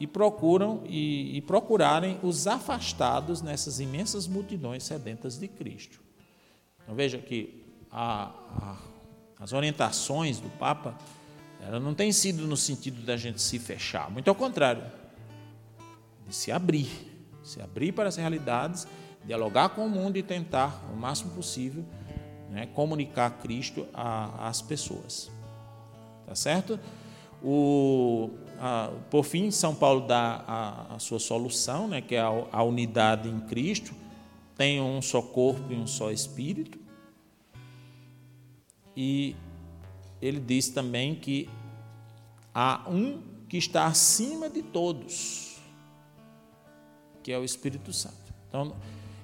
[0.00, 6.00] e procuram e, e procurarem os afastados nessas imensas multidões sedentas de Cristo.
[6.82, 8.76] Então veja que a, a,
[9.38, 10.96] as orientações do Papa
[11.60, 14.82] ela não tem sido no sentido da gente se fechar, muito ao contrário,
[16.26, 16.88] de se abrir,
[17.44, 18.88] se abrir para as realidades,
[19.26, 21.84] dialogar com o mundo e tentar, o máximo possível,
[22.48, 25.30] né, comunicar Cristo às pessoas.
[26.26, 26.80] Tá certo?
[27.42, 28.30] O,
[28.60, 32.62] a, por fim, São Paulo dá a, a sua solução, né, que é a, a,
[32.62, 33.94] unidade em Cristo,
[34.54, 36.78] tem um só corpo e um só espírito.
[38.94, 39.34] E
[40.20, 41.48] ele diz também que
[42.54, 45.56] há um que está acima de todos,
[47.22, 48.34] que é o Espírito Santo.
[48.46, 48.76] Então,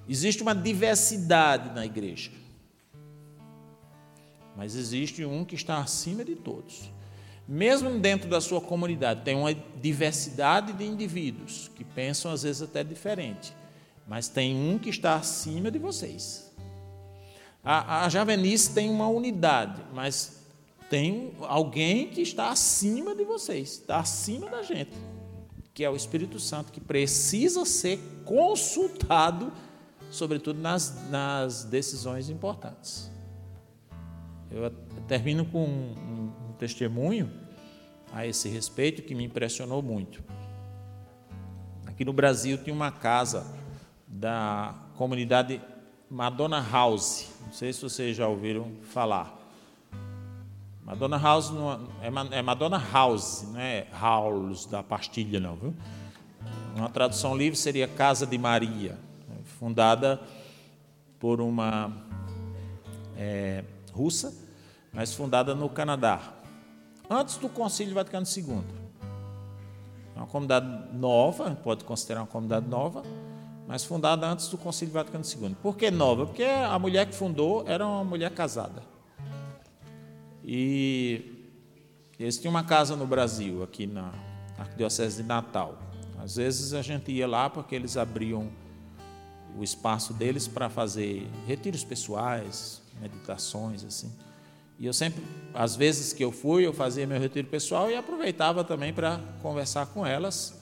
[0.08, 2.30] existe uma diversidade na igreja,
[4.56, 6.95] mas existe um que está acima de todos.
[7.48, 12.82] Mesmo dentro da sua comunidade, tem uma diversidade de indivíduos que pensam às vezes até
[12.82, 13.54] diferente,
[14.06, 16.52] mas tem um que está acima de vocês.
[17.62, 20.40] A, a Javenice tem uma unidade, mas
[20.90, 24.92] tem alguém que está acima de vocês, está acima da gente,
[25.72, 29.52] que é o Espírito Santo, que precisa ser consultado,
[30.10, 33.10] sobretudo nas, nas decisões importantes.
[34.50, 34.70] Eu
[35.08, 37.30] termino com um, um testemunho
[38.12, 40.22] a esse respeito que me impressionou muito.
[41.86, 43.46] Aqui no Brasil tinha uma casa
[44.06, 45.60] da comunidade
[46.10, 47.30] Madonna House.
[47.44, 49.34] Não sei se vocês já ouviram falar.
[50.84, 51.52] Madonna House
[52.00, 55.74] é, é Madonna House, não é House da pastilha, não, viu?
[56.76, 58.98] Uma tradução livre seria Casa de Maria,
[59.58, 60.20] fundada
[61.18, 61.92] por uma
[63.16, 64.32] é, russa,
[64.92, 66.35] mas fundada no Canadá
[67.08, 68.62] antes do Concílio Vaticano II.
[70.14, 73.02] É uma comunidade nova, pode considerar uma comunidade nova,
[73.66, 75.56] mas fundada antes do Concílio Vaticano II.
[75.62, 76.26] Por que nova?
[76.26, 78.82] Porque a mulher que fundou era uma mulher casada.
[80.44, 81.48] E
[82.18, 84.12] eles tinham uma casa no Brasil, aqui na
[84.58, 85.76] Arquidiocese de Natal.
[86.18, 88.48] Às vezes a gente ia lá porque eles abriam
[89.58, 94.12] o espaço deles para fazer retiros pessoais, meditações, assim.
[94.78, 95.22] E eu sempre,
[95.54, 99.86] às vezes que eu fui, eu fazia meu retiro pessoal e aproveitava também para conversar
[99.86, 100.60] com elas.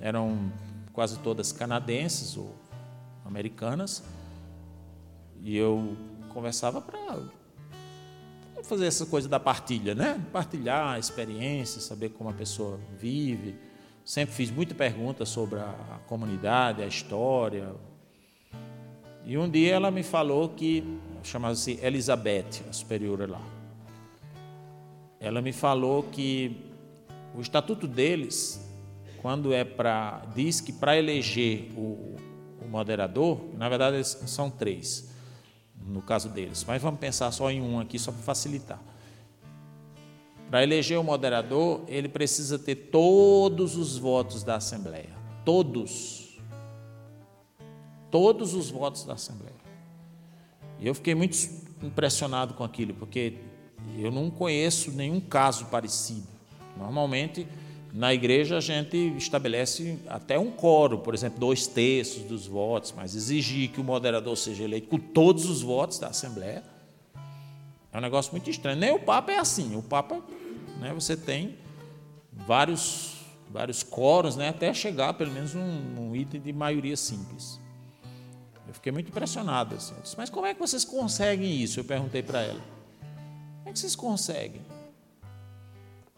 [0.00, 0.50] Eram
[0.92, 2.54] quase todas canadenses ou
[3.24, 4.02] americanas.
[5.40, 5.96] E eu
[6.32, 7.18] conversava para
[8.64, 10.20] fazer essa coisa da partilha, né?
[10.32, 13.56] Partilhar a experiência, saber como a pessoa vive.
[14.04, 17.72] Sempre fiz muita pergunta sobre a comunidade, a história.
[19.24, 20.82] E um dia ela me falou que,
[21.22, 23.40] chamava-se Elizabeth, a superiora lá.
[25.20, 26.56] Ela me falou que
[27.34, 28.68] o estatuto deles,
[29.20, 30.22] quando é para.
[30.34, 32.16] diz que para eleger o,
[32.60, 35.10] o moderador, na verdade são três,
[35.86, 38.80] no caso deles, mas vamos pensar só em um aqui, só para facilitar.
[40.50, 45.08] Para eleger o moderador, ele precisa ter todos os votos da Assembleia.
[45.46, 46.38] Todos.
[48.10, 49.51] Todos os votos da Assembleia.
[50.82, 51.38] E eu fiquei muito
[51.80, 53.34] impressionado com aquilo, porque
[53.96, 56.26] eu não conheço nenhum caso parecido.
[56.76, 57.46] Normalmente,
[57.92, 63.14] na igreja, a gente estabelece até um coro, por exemplo, dois terços dos votos, mas
[63.14, 66.64] exigir que o moderador seja eleito com todos os votos da Assembleia
[67.92, 68.78] é um negócio muito estranho.
[68.78, 69.76] Nem o Papa é assim.
[69.76, 70.20] O Papa,
[70.80, 71.58] né, você tem
[72.32, 73.18] vários,
[73.50, 77.61] vários coros, né, até chegar pelo menos num, num item de maioria simples.
[78.72, 79.74] Eu fiquei muito impressionado.
[79.74, 79.94] Assim.
[80.02, 81.78] Disse, mas como é que vocês conseguem isso?
[81.78, 82.60] Eu perguntei para ela.
[83.58, 84.62] Como é que vocês conseguem?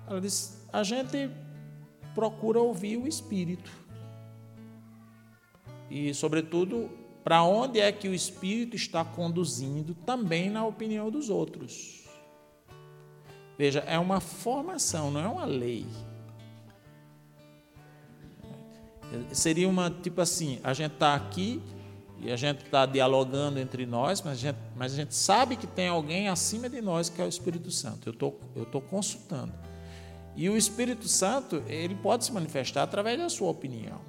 [0.07, 1.29] Ela disse: a gente
[2.15, 3.73] procura ouvir o Espírito.
[5.91, 6.89] E, sobretudo,
[7.25, 12.05] para onde é que o Espírito está conduzindo também na opinião dos outros.
[13.59, 15.87] Veja, é uma formação, não é uma lei.
[19.33, 21.61] Seria uma, tipo assim, a gente está aqui
[22.25, 25.67] e a gente está dialogando entre nós, mas a, gente, mas a gente sabe que
[25.67, 28.09] tem alguém acima de nós que é o Espírito Santo.
[28.09, 29.53] Eu tô, estou consultando.
[30.35, 34.01] E o Espírito Santo, ele pode se manifestar através da sua opinião.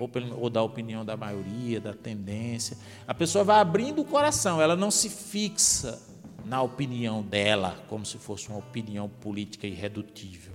[0.00, 0.10] Ou,
[0.40, 2.78] ou da opinião da maioria, da tendência.
[3.06, 6.00] A pessoa vai abrindo o coração, ela não se fixa
[6.46, 10.54] na opinião dela, como se fosse uma opinião política irredutível.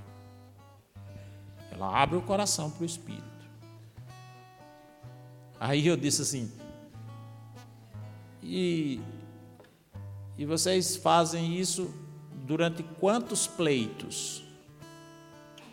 [1.71, 3.28] Ela abre o coração para o Espírito.
[5.59, 6.51] Aí eu disse assim,
[8.41, 9.01] e,
[10.37, 11.93] e vocês fazem isso
[12.45, 14.43] durante quantos pleitos?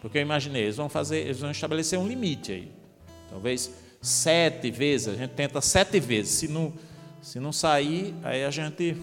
[0.01, 2.73] Porque eu imaginei, eles vão fazer, eles vão estabelecer um limite aí.
[3.31, 6.33] Talvez sete vezes, a gente tenta sete vezes.
[6.33, 6.73] Se não,
[7.23, 8.97] se não sair, aí a gente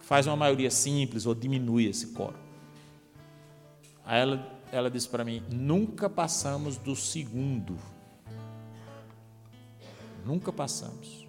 [0.00, 2.36] faz uma maioria simples ou diminui esse coro.
[4.04, 7.76] Aí ela, ela disse para mim: nunca passamos do segundo.
[10.26, 11.26] Nunca passamos.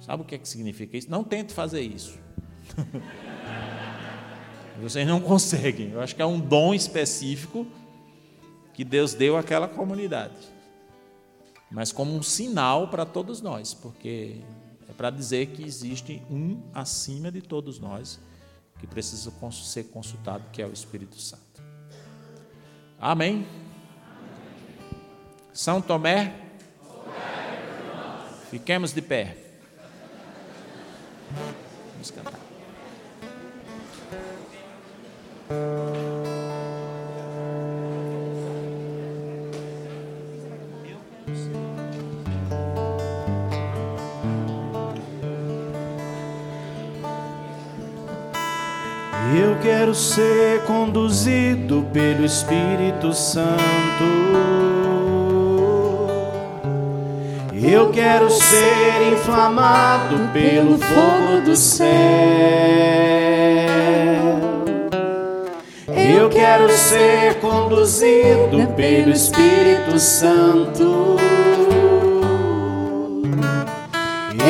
[0.00, 1.10] Sabe o que, é que significa isso?
[1.10, 2.16] Não tente fazer isso.
[4.80, 5.90] Vocês não conseguem.
[5.90, 7.66] Eu acho que é um dom específico
[8.72, 10.36] que Deus deu àquela comunidade.
[11.68, 14.36] Mas como um sinal para todos nós, porque
[14.88, 18.20] é para dizer que existe um acima de todos nós
[18.78, 21.60] que precisa ser consultado, que é o Espírito Santo.
[23.00, 23.44] Amém?
[25.52, 26.47] São Tomé,
[28.50, 29.36] fiquemos de pé.
[31.92, 32.48] Vamos cantar.
[49.36, 54.17] Eu quero ser conduzido pelo Espírito Santo.
[57.70, 61.88] Eu quero ser inflamado pelo fogo do céu.
[65.86, 71.18] Eu quero ser conduzido pelo Espírito Santo.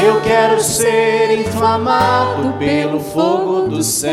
[0.00, 4.12] Eu quero ser inflamado pelo fogo do céu,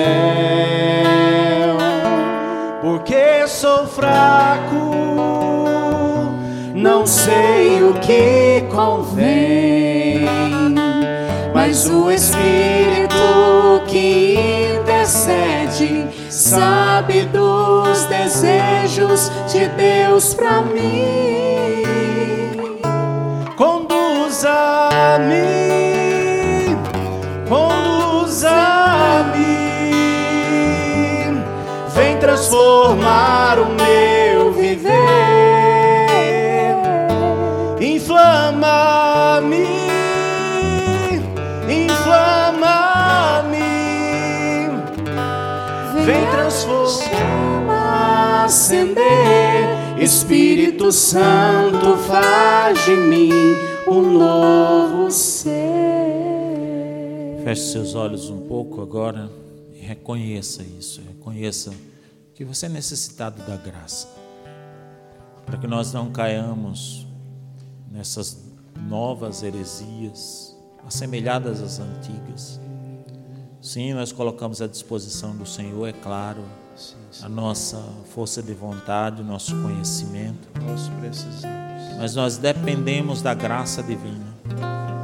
[2.81, 5.44] porque sou fraco,
[6.85, 10.23] não sei o que convém,
[11.51, 14.37] mas o Espírito que
[14.79, 21.81] intercede sabe dos desejos de Deus para mim.
[23.57, 24.53] Conduza-me,
[27.49, 28.45] conduza-me,
[31.95, 33.74] vem transformar o
[50.85, 53.29] Espírito Santo, faz de mim
[53.87, 55.53] um novo ser.
[57.43, 59.31] Feche seus olhos um pouco agora
[59.73, 61.01] e reconheça isso.
[61.01, 61.73] Reconheça
[62.33, 64.07] que você é necessitado da graça.
[65.45, 67.07] Para que nós não caiamos
[67.91, 68.43] nessas
[68.87, 70.55] novas heresias,
[70.85, 72.59] assemelhadas às antigas.
[73.61, 76.43] Sim, nós colocamos à disposição do Senhor, é claro,
[77.21, 77.81] a nossa
[78.13, 80.47] força de vontade, o nosso conhecimento.
[80.61, 81.97] Nós precisamos.
[81.97, 84.35] Mas nós dependemos da graça divina.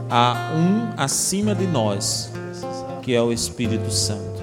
[0.10, 2.32] Há um acima de nós,
[3.02, 4.42] que é o Espírito Santo.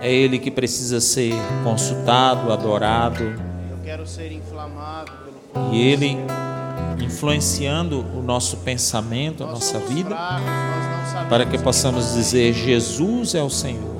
[0.00, 1.32] É Ele que precisa ser
[1.64, 5.10] consultado, adorado, Eu quero ser inflamado
[5.52, 6.16] pelo e Ele
[7.00, 10.16] influenciando o nosso pensamento, a nossa vida,
[11.28, 13.97] para que possamos dizer: Jesus é o Senhor.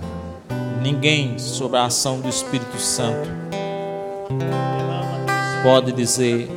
[0.83, 3.29] Ninguém, sob a ação do Espírito Santo,
[5.63, 6.51] pode dizer: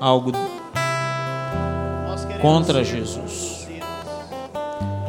[0.00, 0.32] algo
[2.40, 3.66] Contra Jesus.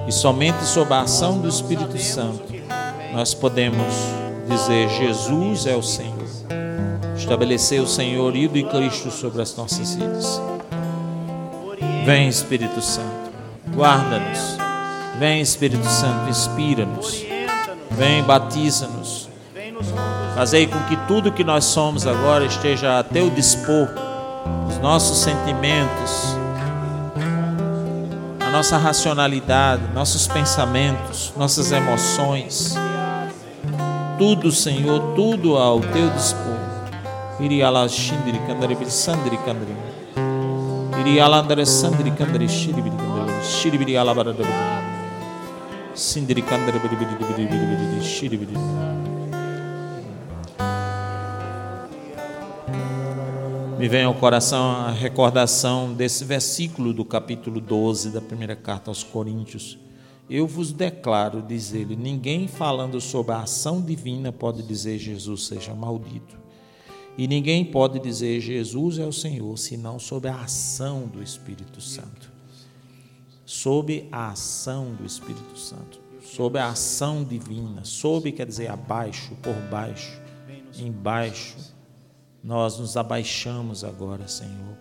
[0.07, 2.43] e somente sob a ação do Espírito Santo
[3.13, 3.93] nós podemos
[4.47, 6.15] dizer: Jesus é o Senhor.
[7.15, 10.41] Estabelecer o senhorio de Cristo sobre as nossas vidas.
[12.05, 13.26] Vem, Espírito Santo,
[13.77, 14.57] guarda-nos.
[15.19, 17.23] Vem, Espírito Santo, inspira-nos.
[17.91, 19.29] Vem, batiza-nos.
[20.35, 23.89] Fazei com que tudo que nós somos agora esteja a teu dispor,
[24.67, 26.35] os nossos sentimentos,
[28.39, 32.75] a nossa racionalidade, nossos pensamentos, nossas emoções.
[34.17, 36.57] Tudo, Senhor, tudo ao teu dispor.
[37.39, 38.39] Iriala shindri
[38.87, 39.75] sandri kandri.
[40.99, 42.11] Iriala andare sandri
[53.77, 59.03] Me vem ao coração a recordação desse versículo do capítulo 12 da primeira carta aos
[59.03, 59.77] Coríntios.
[60.29, 65.73] Eu vos declaro, diz ele, ninguém falando sobre a ação divina pode dizer Jesus seja
[65.73, 66.37] maldito.
[67.17, 72.36] E ninguém pode dizer Jesus é o Senhor, senão sob a ação do Espírito Santo.
[73.47, 76.01] Sob a ação do Espírito Santo.
[76.21, 77.85] Sob a ação divina.
[77.85, 80.19] Sob quer dizer abaixo, por baixo,
[80.77, 81.55] embaixo.
[82.43, 84.77] Nós nos abaixamos agora, Senhor.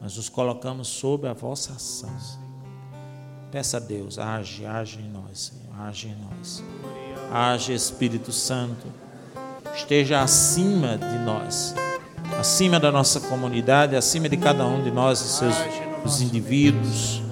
[0.00, 2.14] Nós nos colocamos sob a vossa ação.
[3.50, 6.62] Peça a Deus, age, age em nós, Senhor, age em nós.
[7.32, 8.86] Age, Espírito Santo.
[9.74, 11.74] Esteja acima de nós,
[12.38, 15.54] acima da nossa comunidade, acima de cada um de nós, os seus
[16.04, 17.23] os indivíduos,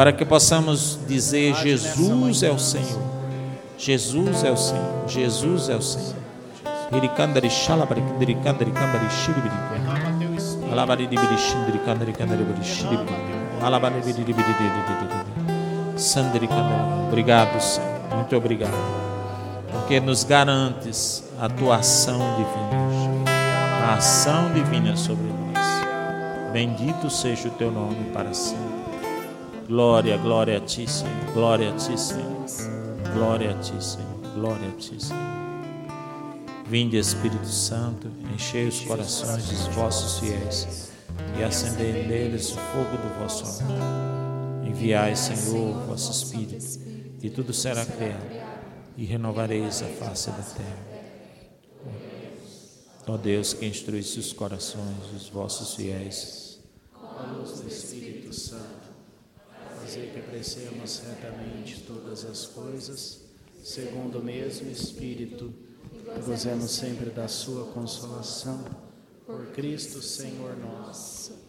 [0.00, 3.02] para que possamos dizer: Jesus é o Senhor.
[3.76, 5.04] Jesus é o Senhor.
[5.06, 6.16] Jesus é o Senhor.
[17.08, 17.90] Obrigado, Senhor.
[18.14, 18.72] Muito obrigado.
[19.70, 23.30] Porque nos garantes a tua ação divina.
[23.86, 26.52] A ação divina sobre nós.
[26.54, 28.79] Bendito seja o teu nome para sempre.
[29.70, 31.32] Glória, glória a ti, Senhor.
[31.32, 32.44] Glória a ti, Senhor.
[33.14, 34.34] Glória a ti, Senhor.
[34.34, 35.22] Glória a ti, Senhor.
[36.66, 40.90] Vinde, Espírito Santo, enchei os corações dos vossos fiéis
[41.38, 44.66] e acendei neles o fogo do vosso amor.
[44.66, 46.66] Enviai, Senhor, o vosso Espírito,
[47.22, 48.26] e tudo será criado,
[48.96, 50.90] e renovareis a face da terra.
[53.06, 56.58] Ó Deus, que instruísse os corações dos vossos fiéis,
[56.92, 58.79] a luz do Espírito Santo,
[59.90, 63.22] fazer que apreciemos retamente todas as coisas,
[63.60, 65.52] segundo o mesmo Espírito,
[66.16, 68.64] e gozemos sempre da sua consolação,
[69.26, 71.39] por Cristo Senhor nosso.